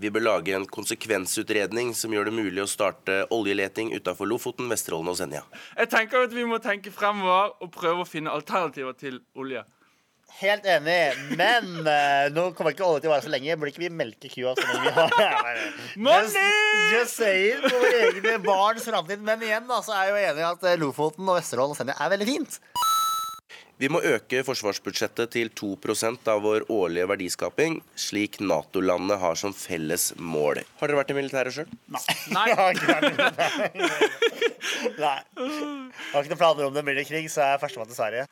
[0.01, 5.11] Vi bør lage en konsekvensutredning som gjør det mulig å starte oljeleting utafor Lofoten, Vesterålen
[5.11, 5.43] og Senja.
[5.77, 9.61] Jeg tenker at Vi må tenke fremover og prøve å finne alternativer til olje.
[10.39, 13.53] Helt enig, men uh, nå kommer ikke olje til å vare så lenge.
[13.59, 15.59] Burde ikke vi melke kua så lenge vi har
[16.23, 16.39] Just,
[16.89, 19.21] just saying på våre egne barns framtid.
[19.21, 21.77] Men igjen da, så er jeg jo enig i at eh, Lofoten og Vesterålen og
[21.77, 22.57] Senja er veldig fint.
[23.81, 30.11] Vi må øke forsvarsbudsjettet til 2% av vår årlige verdiskaping, slik Nato-landene har som felles
[30.21, 30.61] mål.
[30.79, 31.71] Har dere vært i militæret sjøl?
[31.89, 32.03] Nei.
[32.35, 32.45] Nei.
[32.51, 33.09] Jeg har ikke vært
[35.01, 35.17] Nei.
[35.33, 36.85] Jeg har ikke noen planer om det.
[36.85, 38.29] Blir det krig, så er jeg førstemann til Sverige.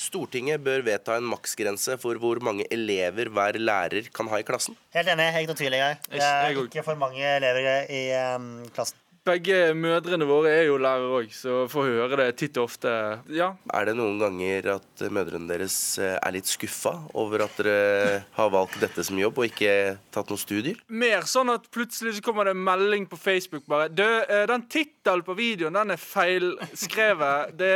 [0.00, 4.76] Stortinget bør vedta en maksgrense for hvor mange elever hver lærer kan ha i klassen.
[4.96, 5.28] Helt enig.
[5.38, 6.02] Ikke noe tvil engang.
[6.08, 9.03] Det er ikke for mange elever i um, klassen.
[9.24, 12.92] Begge mødrene våre er jo lærere òg, så får høre det titt og ofte.
[13.32, 13.52] Ja.
[13.72, 18.52] Er det noen ganger at mødrene deres eh, er litt skuffa over at dere har
[18.52, 19.74] valgt dette som jobb og ikke
[20.14, 20.80] tatt noen studier?
[20.88, 24.66] Mer sånn at plutselig så kommer det en melding på Facebook bare Du, eh, den
[24.68, 27.54] tittelen på videoen, den er feilskrevet.
[27.58, 27.74] Det,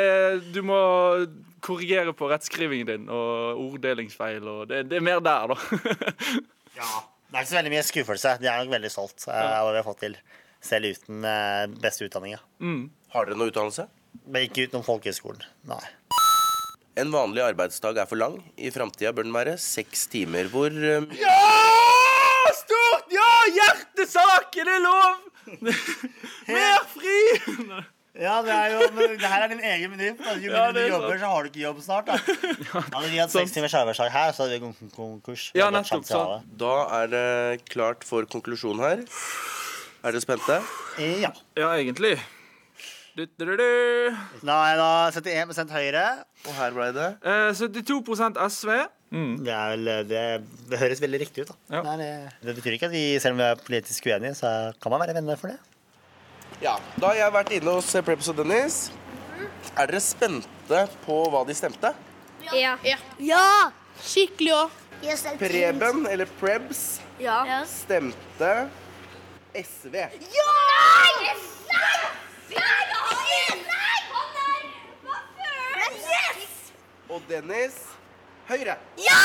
[0.53, 0.81] du må
[1.65, 6.19] korrigere på rettskrivingen din og orddelingsfeil og det, det er mer der, da.
[6.81, 6.91] ja.
[7.29, 8.37] Det er ikke så veldig mye skuffelse.
[8.41, 10.15] De er nok veldig stolt av det vi har fått til.
[10.65, 12.41] Selv uten eh, beste utdanninga.
[12.61, 12.89] Mm.
[13.15, 13.87] Har dere noe utdannelse?
[14.27, 15.45] Men ikke utenom folkehøgskolen.
[15.71, 15.83] Nei.
[16.99, 18.41] En vanlig arbeidsdag er for lang.
[18.59, 21.07] I framtida bør den være seks timer, hvor um...
[21.15, 21.37] Ja!
[22.59, 23.07] Stort!
[23.15, 23.29] Ja!
[23.55, 24.59] Hjertesak!
[24.59, 25.29] Er det lov?
[26.51, 27.21] Mer fri!
[28.19, 30.09] Ja, det er jo, men det her er din egen meny.
[30.11, 32.09] Jo mindre ja, du jobber, så har du ikke jobb snart.
[32.11, 32.17] Da.
[32.97, 35.45] Hadde vi hatt seks timers arbeidsdag her, så hadde vi gått konkurs.
[35.55, 36.25] Ja, nettopp, så.
[36.59, 37.29] Da er det
[37.71, 39.07] klart for konklusjon her.
[39.99, 40.61] Er dere spente?
[41.03, 41.33] Ja.
[41.59, 42.15] Ja, egentlig.
[43.19, 43.65] Du, du, du,
[44.47, 46.05] Nei, da 71 Høyre.
[46.47, 47.09] Og her ble det?
[47.27, 48.71] Eh, 72% SV.
[49.11, 49.33] Mm.
[49.43, 50.23] Det, vel, det,
[50.71, 51.51] det, høres veldig riktig ut.
[51.51, 51.59] da.
[51.81, 51.83] Ja.
[51.89, 52.13] Nei, det,
[52.45, 55.19] det, betyr ikke at vi, selv om vi er politisk uenige, så kan man være
[55.19, 55.59] venner for det.
[56.63, 58.81] Ja, Da har jeg vært inne hos Preps og Dennis.
[59.75, 61.91] Er dere spente på hva de stemte?
[62.47, 62.77] Ja.
[62.87, 63.47] Ja, ja.
[63.99, 64.85] skikkelig òg.
[65.39, 67.43] Preben, eller Prebz, ja.
[67.71, 68.55] stemte
[69.59, 69.95] SV.
[70.23, 70.51] Ja!
[70.71, 71.35] Nei!
[77.09, 77.75] Og Dennis
[78.49, 78.77] Høyre.
[79.03, 79.19] Ja!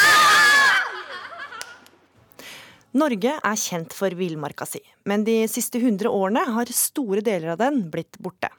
[2.94, 7.62] Norge er kjent for villmarka si, men de siste 100 årene har store deler av
[7.62, 8.50] den blitt borte.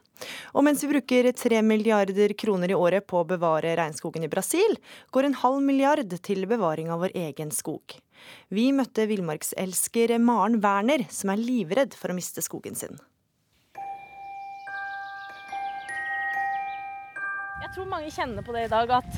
[0.53, 4.77] Og mens vi bruker tre milliarder kroner i året på å bevare regnskogen i Brasil,
[5.15, 7.97] går en halv milliard til bevaring av vår egen skog.
[8.49, 12.97] Vi møtte villmarkselsker Maren Werner, som er livredd for å miste skogen sin.
[17.65, 19.17] Jeg tror mange kjenner på det i dag at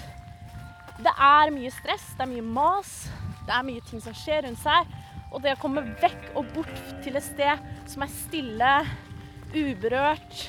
[0.97, 2.93] det er mye stress, det er mye mas,
[3.45, 4.95] det er mye ting som skjer rundt seg.
[5.29, 8.71] Og det å komme vekk og bort til et sted som er stille,
[9.53, 10.47] uberørt,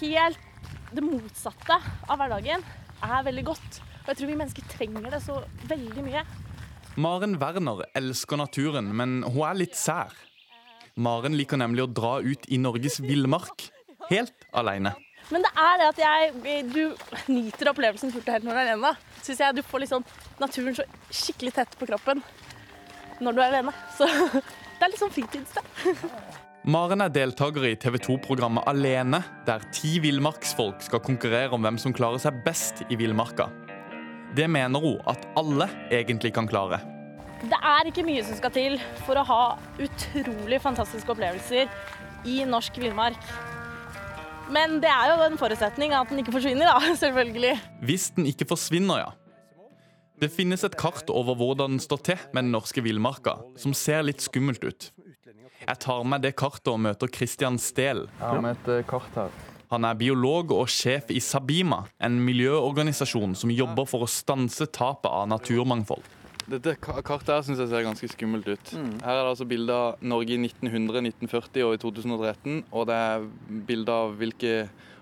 [0.00, 0.46] helt
[0.90, 1.76] det motsatte
[2.10, 2.64] av hverdagen,
[3.04, 3.80] er veldig godt.
[4.02, 5.36] Og jeg tror vi mennesker trenger det så
[5.70, 6.24] veldig mye.
[7.00, 10.10] Maren Werner elsker naturen, men hun er litt sær.
[11.00, 13.68] Maren liker nemlig å dra ut i Norges villmark,
[14.10, 14.96] helt alene.
[15.30, 16.82] Men det er det at jeg, du
[17.30, 18.92] nyter opplevelsen fullt og helt når du er alene.
[19.20, 20.06] Synes jeg Du får liksom
[20.40, 22.22] naturen så skikkelig tett på kroppen
[23.20, 23.74] når du er alene.
[23.94, 24.08] Så
[24.80, 25.62] det er litt sånn fritidssted.
[26.70, 31.94] Maren er deltaker i TV 2-programmet Alene, der ti villmarksfolk skal konkurrere om hvem som
[31.96, 33.48] klarer seg best i villmarka.
[34.38, 36.78] Det mener hun at alle egentlig kan klare.
[37.40, 39.40] Det er ikke mye som skal til for å ha
[39.82, 41.72] utrolig fantastiske opplevelser
[42.28, 43.18] i norsk villmark.
[44.54, 47.56] Men det er jo en forutsetning at den ikke forsvinner, da, selvfølgelig.
[47.82, 49.10] Hvis den ikke forsvinner, ja.
[50.20, 54.04] Det finnes et kart over hvordan den står til med den norske villmarka, som ser
[54.06, 54.92] litt skummelt ut.
[55.60, 59.34] Jeg tar med det kartet og møter Christian med et eh, kart her.
[59.70, 65.10] Han er biolog og sjef i Sabima, en miljøorganisasjon som jobber for å stanse tapet
[65.10, 66.02] av naturmangfold.
[66.50, 68.72] Dette kartet her synes jeg ser ganske skummelt ut.
[68.74, 68.96] Mm.
[69.04, 72.56] Her er det altså bilder av Norge i 1900, 1940 og i 2013.
[72.74, 73.28] Og det er
[73.68, 74.54] bilder av hvilke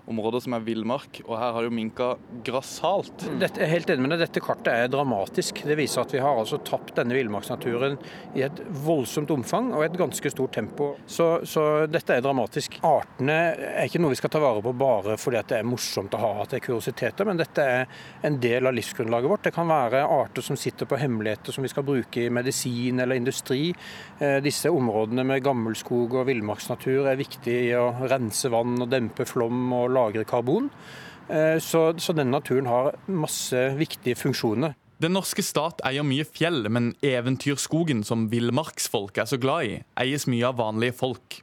[0.08, 2.08] områder som er villmark, og her har jo minka
[2.46, 3.26] grassat.
[3.40, 5.62] Dette, er helt enig med deg, dette kartet er dramatisk.
[5.68, 7.98] Det viser at vi har altså tapt denne villmarksnaturen
[8.38, 10.90] i et voldsomt omfang og et ganske stort tempo.
[11.06, 12.78] Så, så, dette er dramatisk.
[12.86, 16.22] Artene er ikke noe vi skal ta vare på bare fordi det er morsomt å
[16.22, 19.44] ha, at det er kuriositeter, men dette er en del av livsgrunnlaget vårt.
[19.48, 23.20] Det kan være arter som sitter på hemmeligheter som vi skal bruke i medisin eller
[23.20, 23.70] industri.
[24.18, 29.26] Eh, disse områdene med gammelskog og villmarksnatur er viktige i å rense vann og dempe
[29.28, 30.70] flom og lagre karbon.
[31.28, 34.76] Eh, så, så denne naturen har masse viktige funksjoner.
[34.98, 40.26] Den norske stat eier mye fjell, men eventyrskogen som villmarksfolk er så glad i, eies
[40.26, 41.42] mye av vanlige folk.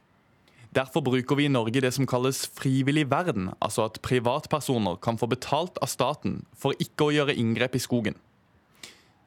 [0.76, 5.30] Derfor bruker vi i Norge det som kalles frivillig vern, altså at privatpersoner kan få
[5.32, 8.18] betalt av staten for ikke å gjøre inngrep i skogen.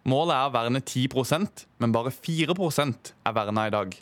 [0.06, 3.98] Målet er å verne 10% men bare 4% er verna i dag.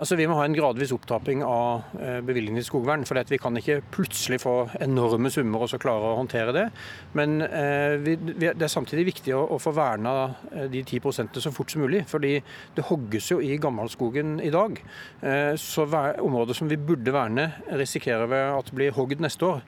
[0.00, 3.04] Altså, Vi må ha en gradvis opptrapping av bevilgningene bevilgningen til skogvern.
[3.06, 6.66] for Vi kan ikke plutselig få enorme summer og så klare å håndtere det.
[7.12, 11.52] Men eh, vi, det er samtidig viktig å, å få verna eh, de 10% så
[11.52, 12.06] fort som mulig.
[12.08, 12.40] fordi
[12.76, 14.80] det hogges jo i gammelskogen i dag.
[15.20, 19.62] Eh, så områder som vi burde verne, risikerer vi at blir hogd neste år.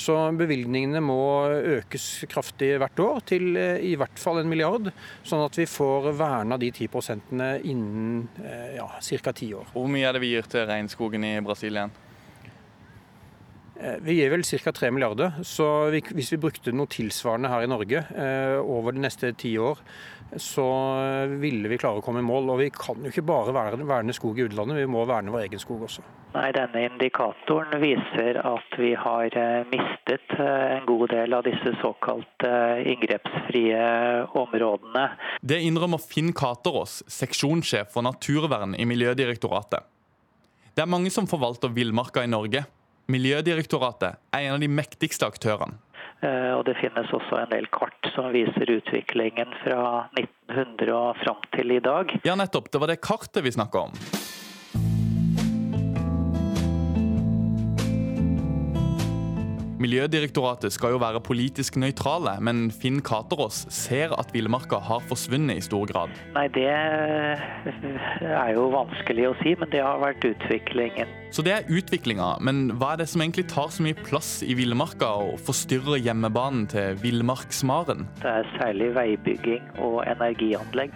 [0.00, 1.18] Så bevilgningene må
[1.76, 4.88] økes kraftig hvert år, til eh, i hvert fall en milliard.
[5.28, 6.88] Sånn at vi får verna de 10
[7.68, 9.34] innen eh, ja, ca.
[9.36, 9.68] ti år.
[9.74, 11.92] Hvor mye er det vi gir til regnskogen i Brasil igjen?
[13.82, 14.72] Eh, vi gir vel ca.
[14.80, 15.42] 3 milliarder.
[15.44, 18.06] Så hvis vi brukte noe tilsvarende her i Norge
[18.64, 19.84] over de neste ti år,
[20.36, 20.66] så
[21.40, 22.50] ville vi klare å komme i mål.
[22.54, 25.62] Og vi kan jo ikke bare verne skog i utlandet, vi må verne vår egen
[25.62, 26.04] skog også.
[26.32, 32.52] Nei, Denne indikatoren viser at vi har eh, mistet en god del av disse såkalte
[32.88, 33.82] inngrepsfrie
[34.40, 35.06] områdene.
[35.44, 39.84] Det innrømmer Finn Katerås, seksjonssjef for naturvern i Miljødirektoratet.
[40.72, 42.64] Det er mange som forvalter villmarka i Norge.
[43.12, 45.76] Miljødirektoratet er en av de mektigste aktørene.
[46.22, 51.40] Eh, og det finnes også en del kart som viser utviklingen fra 1900 og fram
[51.56, 52.14] til i dag.
[52.26, 52.70] Ja, nettopp.
[52.70, 53.96] Det var det kartet vi snakka om.
[59.82, 65.64] Miljødirektoratet skal jo være politisk nøytrale, men Finn Katerås ser at villmarka har forsvunnet i
[65.64, 66.12] stor grad.
[66.36, 71.10] Nei, det er jo vanskelig å si, men det har vært utviklingen.
[71.34, 74.54] Så det er utviklinga, men hva er det som egentlig tar så mye plass i
[74.54, 78.06] villmarka og forstyrrer hjemmebanen til villmarksmaren?
[78.22, 80.94] Det er særlig veibygging og energianlegg,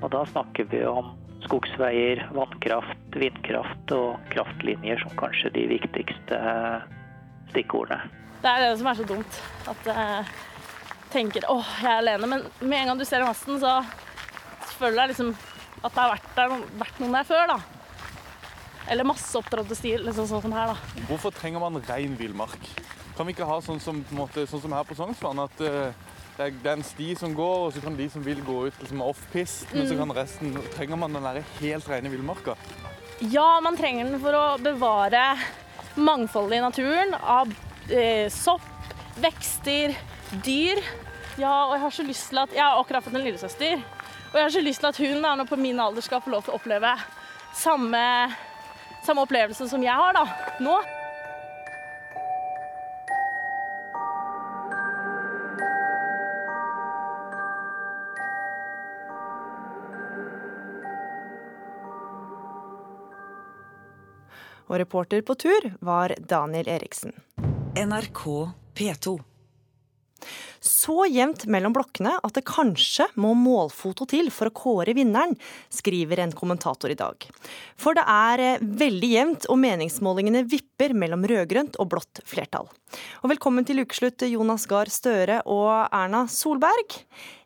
[0.00, 1.14] og da snakker vi om
[1.46, 6.42] skogsveier, vannkraft, vindkraft og kraftlinjer som kanskje de viktigste
[7.54, 8.23] stikkordene.
[8.44, 9.36] Det er det som er så dumt.
[9.72, 10.24] At jeg
[11.14, 12.28] tenker åh, jeg er alene.
[12.28, 13.78] Men med en gang du ser masten, så
[14.76, 15.30] føler jeg liksom
[15.84, 17.58] at det har vært, der, vært noen der før, da.
[18.92, 21.04] Eller masseopptrådte stil, liksom sånn som her, da.
[21.08, 22.68] Hvorfor trenger man rein villmark?
[23.16, 26.48] Kan vi ikke ha sånn som, måte, sånn som her på Sognsvann, at uh, det,
[26.50, 29.68] er, en sti som går, og så kan de som vil gå ut liksom off-pist,
[29.70, 29.76] mm.
[29.76, 30.00] men så mm.
[30.02, 32.56] kan resten Trenger man den der helt rene villmarka?
[33.20, 35.28] Ja, man trenger den for å bevare
[35.94, 37.52] mangfoldet i naturen av
[37.90, 38.64] eh, sopp,
[39.20, 39.94] vekster,
[40.44, 40.80] dyr.
[41.36, 43.82] Ja, og jeg har så lyst til at Jeg har akkurat fått en lillesøster.
[44.32, 46.30] Og jeg har så lyst til at hun da, nå på min alder skal få
[46.30, 46.90] lov til å oppleve
[47.54, 48.02] samme,
[49.06, 50.26] samme opplevelse som jeg har da,
[50.62, 50.78] nå.
[64.64, 67.12] Og reporter på tur var Daniel Eriksen.
[67.74, 69.20] NRK P2.
[70.60, 75.34] Så jevnt mellom blokkene at det kanskje må målfoto til for å kåre vinneren,
[75.74, 77.26] skriver en kommentator i dag.
[77.74, 82.70] For det er eh, veldig jevnt, og meningsmålingene vipper mellom rød-grønt og blått flertall.
[83.26, 87.00] Og velkommen til ukeslutt, Jonas Gahr Støre og Erna Solberg.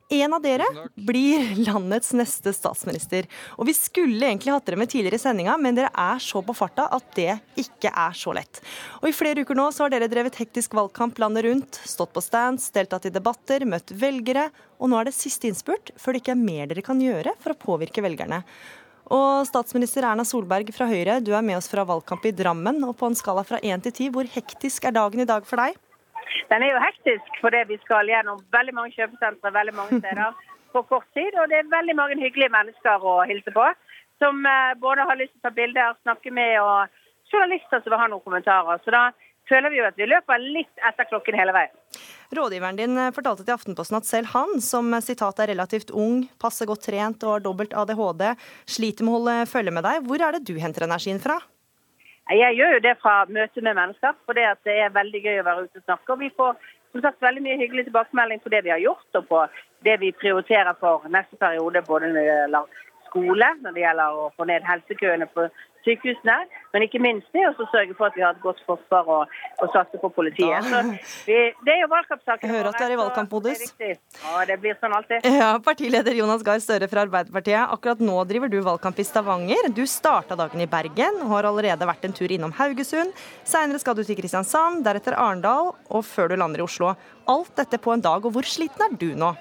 [0.08, 0.64] En av dere
[0.96, 3.26] blir landets neste statsminister.
[3.60, 6.54] Og vi skulle egentlig hatt dere med tidligere i sendinga, men dere er så på
[6.56, 8.62] farta at det ikke er så lett.
[9.02, 12.22] Og i flere uker nå så har dere drevet hektisk valgkamp landet rundt, stått på
[12.24, 14.46] stands, deltatt i debatter, møtt velgere,
[14.80, 17.52] og nå er det siste innspurt før det ikke er mer dere kan gjøre for
[17.52, 18.40] å påvirke velgerne.
[19.12, 22.80] Og statsminister Erna Solberg fra Høyre, du er med oss fra valgkamp i Drammen.
[22.84, 25.60] Og på en skala fra én til ti, hvor hektisk er dagen i dag for
[25.60, 25.76] deg?
[26.50, 30.38] Den er jo hektisk fordi vi skal gjennom veldig mange kjøpesentre veldig mange steder
[30.74, 31.32] på kort tid.
[31.40, 33.66] Og det er veldig mange hyggelige mennesker å hilse på.
[34.22, 38.00] Som eh, både har lyst til å ta bilder, snakke med, og journalister som vil
[38.00, 38.80] ha noen kommentarer.
[38.82, 39.08] Så da
[39.48, 41.74] føler vi jo at vi løper litt etter klokken hele veien.
[42.36, 46.26] Rådgiveren din eh, fortalte til Aftenposten at selv han, som eh, sitat er relativt ung,
[46.40, 48.26] passer godt trent og har dobbelt ADHD,
[48.68, 50.02] sliter med å holde følge med deg.
[50.08, 51.38] Hvor er det du henter energien fra?
[52.28, 55.62] Jeg gjør jo det fra møte med mennesker, for det, er veldig gøy å være
[55.64, 56.12] ute og snakke.
[56.12, 56.58] Og vi får
[56.92, 59.40] som sagt veldig mye hyggelig tilbakemelding på det vi har gjort, og på
[59.86, 61.82] det vi prioriterer for neste periode.
[61.88, 65.48] Både når det gjelder skole, når det gjelder å få ned helsekøene på
[65.86, 66.36] sykehusene,
[66.74, 69.72] men ikke minst det å sørge for at vi har et godt forsvar og, og
[69.74, 70.66] satse på politiet.
[70.68, 70.82] Så
[71.28, 72.44] vi, det er jo valgkampsaken.
[72.44, 73.64] Jeg hører at du er i valgkampmodus.
[73.80, 75.28] Ja, det blir sånn alltid.
[75.38, 77.74] Ja, Partileder Jonas Gahr Støre fra Arbeiderpartiet.
[77.76, 79.70] Akkurat nå driver du valgkamp i Stavanger.
[79.74, 83.14] Du starta dagen i Bergen og har allerede vært en tur innom Haugesund.
[83.48, 86.94] Seinere skal du til Kristiansand, deretter Arendal, og før du lander i Oslo.
[87.28, 89.34] Alt dette på en dag, og hvor sliten er du nå?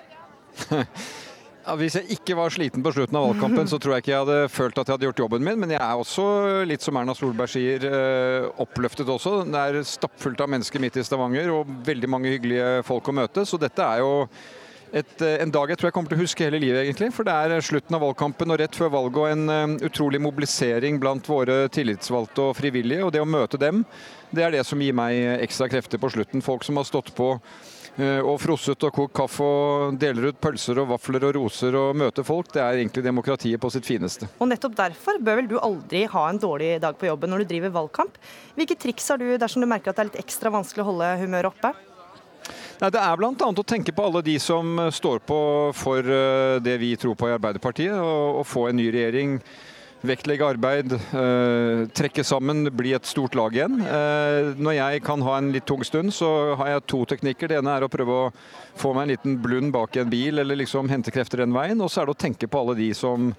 [1.75, 4.51] Hvis jeg ikke var sliten på slutten av valgkampen, så tror jeg ikke jeg hadde
[4.53, 5.59] følt at jeg hadde gjort jobben min.
[5.59, 6.27] Men jeg er også
[6.69, 9.41] litt som Erna Solberg sier, eh, oppløftet også.
[9.43, 13.43] Det er stappfullt av mennesker midt i Stavanger og veldig mange hyggelige folk å møte.
[13.43, 14.29] Så dette er jo
[14.93, 17.11] et, eh, en dag jeg tror jeg kommer til å huske hele livet, egentlig.
[17.11, 21.27] For det er slutten av valgkampen og rett før valget og en utrolig mobilisering blant
[21.27, 23.03] våre tillitsvalgte og frivillige.
[23.03, 23.83] Og det å møte dem,
[24.31, 26.41] det er det som gir meg ekstra krefter på slutten.
[26.41, 30.77] Folk som har stått på Eh, og frosset og kokt kaffe og deler ut pølser
[30.83, 32.51] og vafler og roser og møter folk.
[32.53, 34.29] Det er egentlig demokratiet på sitt fineste.
[34.37, 37.51] Og nettopp derfor bør vel du aldri ha en dårlig dag på jobben når du
[37.55, 38.19] driver valgkamp.
[38.57, 41.13] Hvilke triks har du dersom du merker at det er litt ekstra vanskelig å holde
[41.23, 41.73] humøret oppe?
[42.77, 43.33] Nei, det er bl.a.
[43.33, 45.39] å tenke på alle de som står på
[45.75, 49.39] for eh, det vi tror på i Arbeiderpartiet, og, og få en ny regjering
[50.05, 53.79] Vektlegge arbeid, eh, trekke sammen, bli et stort lag igjen.
[53.81, 57.49] Eh, når jeg kan ha en litt tung stund, så har jeg to teknikker.
[57.49, 58.31] Det ene er å prøve å
[58.77, 61.81] få meg en liten blund bak en bil, eller liksom hente krefter den veien.
[61.81, 63.33] Og så er det å tenke på alle de som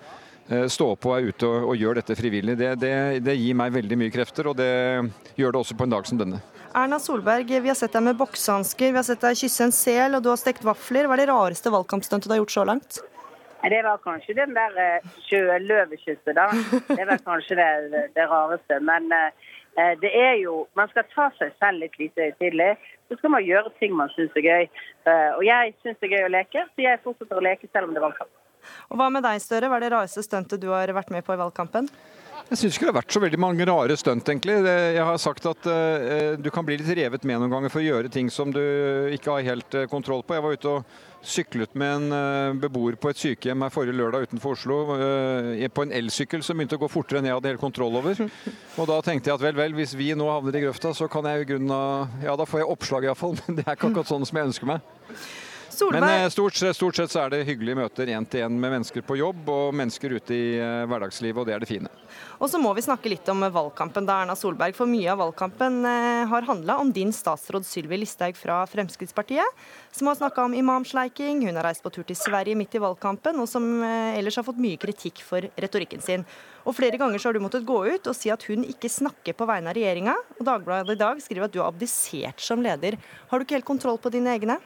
[0.51, 2.59] eh, står på og er ute og, og gjør dette frivillig.
[2.59, 4.73] Det, det, det gir meg veldig mye krefter, og det
[5.39, 6.43] gjør det også på en dag som denne.
[6.75, 10.19] Erna Solberg, vi har sett deg med boksehansker, vi har sett deg kysse en sel,
[10.19, 11.07] og du har stekt vafler.
[11.07, 13.01] Hva er det rareste valgkampstuntet du har gjort så langt?
[13.63, 16.49] Nei, Det var kanskje den der eh, sjøløvekysset, da.
[16.89, 18.81] Det var kanskje det, det, det rareste.
[18.81, 22.75] Men eh, det er jo Man skal ta seg selv litt lite høytidelig.
[23.09, 24.69] Så skal man gjøre ting man syns er gøy.
[25.09, 27.89] Eh, og jeg syns det er gøy å leke, så jeg fortsetter å leke selv
[27.89, 28.35] om det er valgkamp.
[28.93, 29.71] Og hva med deg, Støre?
[29.71, 31.89] Hva er det rareste stuntet du har vært med på i valgkampen?
[32.49, 34.55] Jeg syns ikke det har vært så veldig mange rare stunt, egentlig.
[34.65, 37.85] Jeg har sagt at uh, du kan bli litt revet med noen ganger for å
[37.85, 38.63] gjøre ting som du
[39.13, 40.37] ikke har helt eh, kontroll på.
[40.37, 40.95] Jeg var ute og
[41.25, 45.85] syklet med en eh, beboer på et sykehjem her forrige lørdag utenfor Oslo eh, på
[45.87, 48.23] en elsykkel som begynte å gå fortere enn jeg hadde helt kontroll over.
[48.79, 51.27] Og da tenkte jeg at vel, vel, hvis vi nå havner i grøfta, så kan
[51.29, 54.11] jeg i grunnen av Ja, da får jeg oppslag iallfall, men det er ikke akkurat
[54.11, 54.95] sånn som jeg ønsker meg.
[55.79, 58.73] Solberg- Men eh, stort, stort sett så er det hyggelige møter én til én med
[58.75, 61.93] mennesker på jobb og mennesker ute i eh, hverdagslivet, og det er det fine.
[62.43, 64.75] Og så må vi snakke litt om valgkampen, da, Erna Solberg.
[64.75, 69.65] For mye av valgkampen eh, har handla om din statsråd Sylvi Listhaug fra Fremskrittspartiet,
[69.95, 71.45] som har snakka om imamsleiking.
[71.47, 74.47] Hun har reist på tur til Sverige midt i valgkampen, og som eh, ellers har
[74.47, 76.27] fått mye kritikk for retorikken sin.
[76.69, 79.37] Og Flere ganger så har du måttet gå ut og si at hun ikke snakker
[79.39, 80.17] på vegne av regjeringa.
[80.39, 82.99] Og Dagbladet i dag skriver at du har abdisert som leder.
[83.31, 84.59] Har du ikke helt kontroll på dine egne?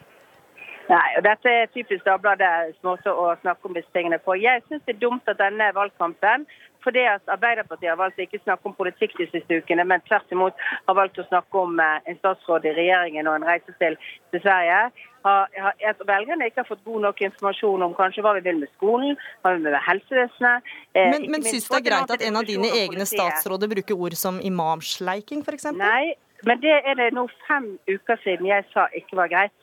[0.92, 4.36] Nei, og Dette er typisk Dagbladets måte å snakke om disse tingene på.
[4.40, 6.44] Jeg syns det er dumt at denne valgkampen
[6.82, 10.34] fordi at Arbeiderpartiet har valgt å ikke snakke om politikk de siste ukene, men tvert
[10.34, 13.94] imot har valgt å snakke om eh, en statsråd i regjeringen og en reise til,
[14.34, 14.80] til Sverige.
[15.22, 19.14] At velgerne ikke har fått god nok informasjon om kanskje hva vi vil med skolen,
[19.44, 20.74] hva vi vil med helsevesenet.
[20.98, 24.18] eh, Men, men syns det er greit at en av dine egne statsråder bruker ord
[24.18, 25.70] som imamsleiking, f.eks.?
[25.78, 29.61] Nei, men det er det nå fem uker siden jeg sa ikke var greit.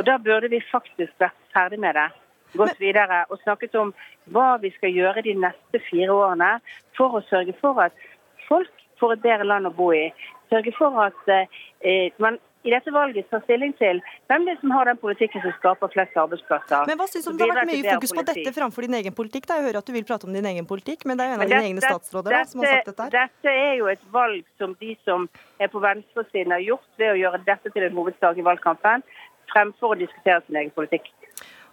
[0.00, 2.08] Og da burde vi faktisk vært ferdig med det.
[2.56, 3.92] Gått videre og snakket om
[4.32, 6.54] hva vi skal gjøre de neste fire årene
[6.96, 8.06] for å sørge for at
[8.48, 10.08] folk får et bedre land å bo i.
[10.48, 14.72] Sørge for at eh, man i dette valget tar stilling til hvem det er som
[14.74, 16.88] har den politikken som skaper flest arbeidsplasser.
[16.90, 19.16] Men hva syns du om det har vært mye fokus på dette framfor din egen
[19.16, 19.46] politikk?
[19.48, 19.56] Da?
[19.60, 21.44] Jeg hører at du vil prate om din egen politikk, men det er jo en
[21.46, 23.14] av dine egne statsråder statsråder da, som har sagt dette her.
[23.16, 25.24] Dette er jo et valg som de som
[25.60, 29.06] er på venstresiden har gjort ved å gjøre dette til en hovedsak i valgkampen,
[29.52, 31.10] fremfor å diskutere sin egen politikk.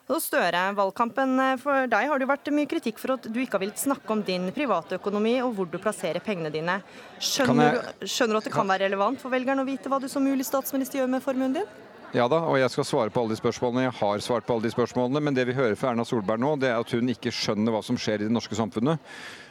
[0.08, 3.58] Og Støre, valgkampen eh, for deg har det vært mye kritikk for at du ikke
[3.58, 6.78] har villet snakke om din privatøkonomi og hvor du plasserer pengene dine.
[7.20, 10.08] Skjønner, jeg- skjønner du at det kan være relevant for velgerne å vite hva du
[10.08, 11.68] som mulig statsminister gjør med formuen din?
[12.16, 13.84] Ja da, og jeg skal svare på alle de spørsmålene.
[13.90, 16.54] Jeg har svart på alle de spørsmålene, men det vi hører fra Erna Solberg nå,
[16.58, 19.04] det er at hun ikke skjønner hva som skjer i det norske samfunnet.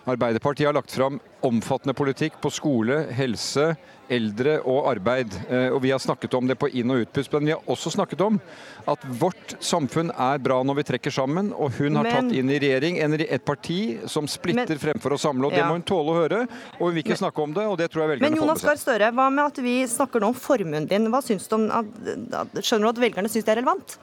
[0.06, 3.72] Arbeiderpartiet har lagt fram omfattende politikk på skole, helse,
[4.08, 5.32] eldre og arbeid.
[5.50, 7.90] Eh, Og vi har snakket om det på inn- og utpust, men vi har også
[7.90, 8.38] snakket om
[8.86, 12.50] at vårt samfunn er bra når vi trekker sammen, og hun har Men- tatt inn
[12.50, 15.68] i regjering en, et parti som splitter Men- fremfor å samle, og det Ja.
[15.68, 16.48] må hun tåle å høre.
[16.78, 18.76] Og hun vil ikke snakke om det, og det tror jeg velgerne får Jonas Gahr.
[18.76, 21.10] Støre, hva med at vi snakker nå om formuen din?
[21.10, 21.84] Hva syns du om at,
[22.32, 23.98] at, Skjønner du at velgerne syns det er relevant?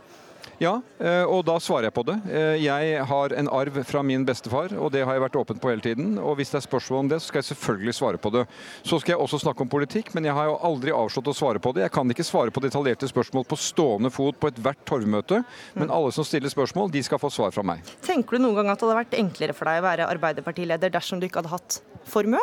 [0.62, 2.16] Ja, eh, og da svarer jeg på det.
[2.30, 5.72] Eh, Jeg har en arv fra min bestefar, og det har jeg vært åpen på
[5.72, 6.18] hele tiden.
[6.22, 8.46] Og hvis det er spørsmål om det, så skal jeg selvfølgelig svare på det.
[8.86, 11.60] Så skal jeg også snakke om politikk, men jeg har jo aldri avslått å svare
[11.64, 11.88] på det.
[11.88, 15.44] Jeg kan ikke svare på detaljerte spørsmål på stående fot på ethvert torvmøte,
[15.76, 17.82] men alle som stiller spørsmål, de skal få svar fra meg.
[18.06, 21.20] Tenker du noen gang at det hadde vært enklere for deg å være Arbeiderpartileder dersom
[21.20, 22.42] du ikke hadde hatt formue?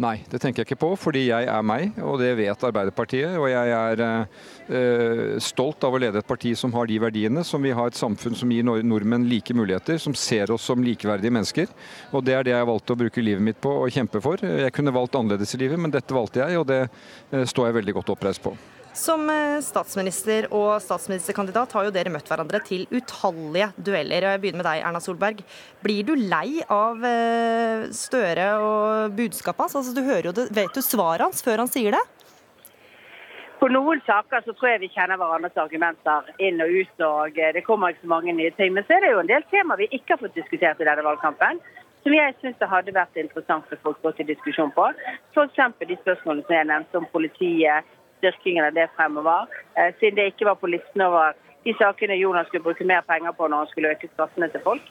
[0.00, 3.36] Nei, det tenker jeg ikke på, fordi jeg er meg, og det vet Arbeiderpartiet.
[3.40, 7.64] Og jeg er eh, stolt av å lede et parti som har de verdiene, som
[7.64, 11.72] vi har et samfunn som gir nordmenn like muligheter, som ser oss som likeverdige mennesker.
[12.12, 14.40] Og det er det jeg har valgt å bruke livet mitt på og kjempe for.
[14.40, 17.80] Jeg kunne valgt annerledes i livet, men dette valgte jeg, og det eh, står jeg
[17.80, 18.56] veldig godt oppreist på.
[18.96, 24.24] Som eh, statsminister og statsministerkandidat har jo dere møtt hverandre til utallige dueller.
[24.24, 25.42] og Jeg begynner med deg, Erna Solberg.
[25.84, 29.76] Blir du lei av eh, Støre og budskapet hans?
[29.76, 32.00] Altså, du hører jo det, vet du svaret hans før han sier det?
[33.60, 37.52] På noen saker så tror jeg vi kjenner hverandres argumenter inn og ut, og eh,
[37.52, 38.72] det kommer ikke så mange nye ting.
[38.72, 41.04] Men så er det jo en del temaer vi ikke har fått diskutert i denne
[41.04, 41.60] valgkampen,
[42.00, 44.88] som jeg syns det hadde vært interessant for folk å gå til diskusjon på.
[45.36, 45.62] F.eks.
[45.84, 49.50] de spørsmålene som jeg nevnte om politiet, styrkingen av det fremover.
[49.76, 51.34] Eh, Siden det ikke var på listen over
[51.66, 54.84] de sakene Jonas skulle bruke mer penger på når han skulle øke skattene til folk.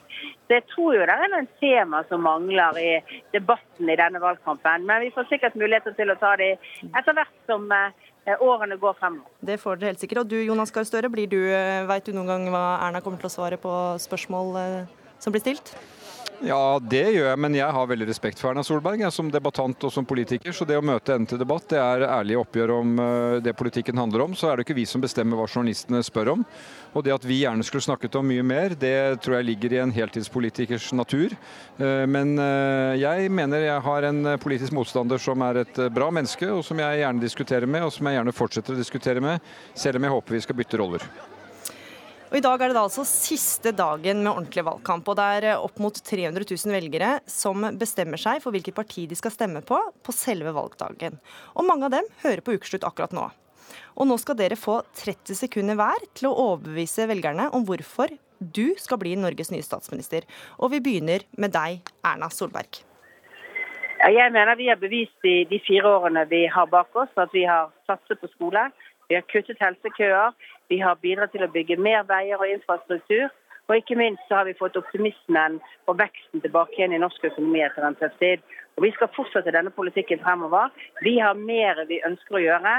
[0.46, 2.90] Så jeg tror jo det er noen tema som mangler i
[3.32, 4.84] debatten i denne valgkampen.
[4.88, 6.52] Men vi får sikkert muligheter til å ta de
[6.90, 9.32] etter hvert som eh, årene går fremover.
[9.40, 10.24] Det får dere helt sikkert.
[10.26, 13.32] Og du Jonas Gahr Støre, blir eh, vet du noen gang hva Erna kommer til
[13.32, 13.72] å svare på
[14.04, 14.52] spørsmål
[15.18, 15.72] som blir stilt?
[16.44, 19.86] Ja, det gjør jeg, men jeg har veldig respekt for Erna Solberg jeg, som debattant
[19.88, 20.52] og som politiker.
[20.52, 23.96] Så det å møte henne til debatt, det er ærlig oppgjør om uh, det politikken
[23.96, 24.34] handler om.
[24.36, 26.42] Så er det ikke vi som bestemmer hva journalistene spør om.
[26.92, 29.80] Og det at vi gjerne skulle snakket om mye mer, det tror jeg ligger i
[29.84, 31.32] en heltidspolitikers natur.
[31.80, 36.50] Uh, men uh, jeg mener jeg har en politisk motstander som er et bra menneske,
[36.52, 39.96] og som jeg gjerne diskuterer med, og som jeg gjerne fortsetter å diskutere med, selv
[39.96, 41.08] om jeg håper vi skal bytte roller.
[42.26, 45.06] Og I dag er det da altså siste dagen med ordentlig valgkamp.
[45.06, 49.04] og Det er eh, opp mot 300 000 velgere som bestemmer seg for hvilket parti
[49.06, 51.20] de skal stemme på på selve valgdagen.
[51.54, 53.28] Og Mange av dem hører på Ukeslutt akkurat nå.
[53.94, 58.10] Og Nå skal dere få 30 sekunder hver til å overbevise velgerne om hvorfor
[58.40, 60.26] du skal bli Norges nye statsminister.
[60.58, 62.82] Og vi begynner med deg, Erna Solberg.
[64.02, 67.46] Jeg mener vi har bevist i de fire årene vi har bak oss at vi
[67.48, 68.66] har satset på skole,
[69.08, 70.34] vi har kuttet helsekøer,
[70.68, 73.28] vi har bidratt til å bygge mer veier og infrastruktur.
[73.66, 75.58] Og ikke minst så har vi fått optimismen
[75.90, 78.42] og veksten tilbake igjen i norsk økonomi etter en tøff tid.
[78.76, 80.70] Og Vi skal fortsette denne politikken fremover.
[81.02, 82.74] Vi har mer vi ønsker å gjøre.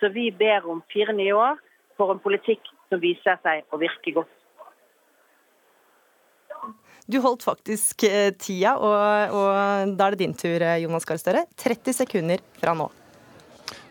[0.00, 1.60] Så vi ber om fire nye år
[1.96, 4.32] for en politikk som viser seg å virke godt.
[7.10, 11.18] Du holdt faktisk eh, tida, og, og da er det din tur, eh, Jonas Gahr
[11.20, 11.44] Støre.
[11.58, 12.86] 30 sekunder fra nå.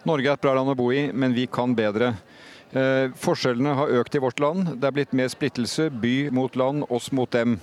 [0.07, 2.13] Norge er et bra land å bo i, men vi kan bedre.
[2.71, 4.77] Eh, forskjellene har økt i vårt land.
[4.79, 5.89] Det er blitt mer splittelse.
[5.91, 7.59] By mot land, oss mot dem.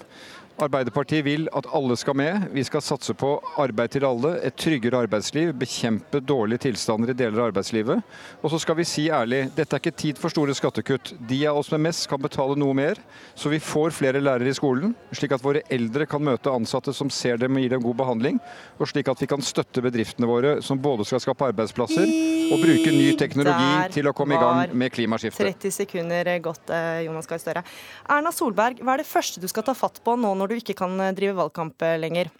[0.59, 2.49] Arbeiderpartiet vil at alle skal med.
[2.51, 3.29] Vi skal satse på
[3.63, 8.03] arbeid til alle, et tryggere arbeidsliv, bekjempe dårlige tilstander i deler av arbeidslivet.
[8.43, 11.13] Og så skal vi si ærlig, dette er ikke tid for store skattekutt.
[11.31, 12.99] De av oss med mest kan betale noe mer,
[13.39, 17.13] så vi får flere lærere i skolen, slik at våre eldre kan møte ansatte som
[17.15, 18.43] ser dem og gir dem god behandling,
[18.83, 22.03] og slik at vi kan støtte bedriftene våre som både skal skape arbeidsplasser
[22.49, 25.55] og bruke ny teknologi Der til å komme i gang med klimaskiftet.
[25.55, 27.65] 30 sekunder godt, eh, Jonas Gahr Støre.
[28.11, 30.77] Erna Solberg, hva er det første du skal ta fatt på nå når du ikke
[30.79, 32.31] kan eh, drive valgkamp eh, lenger?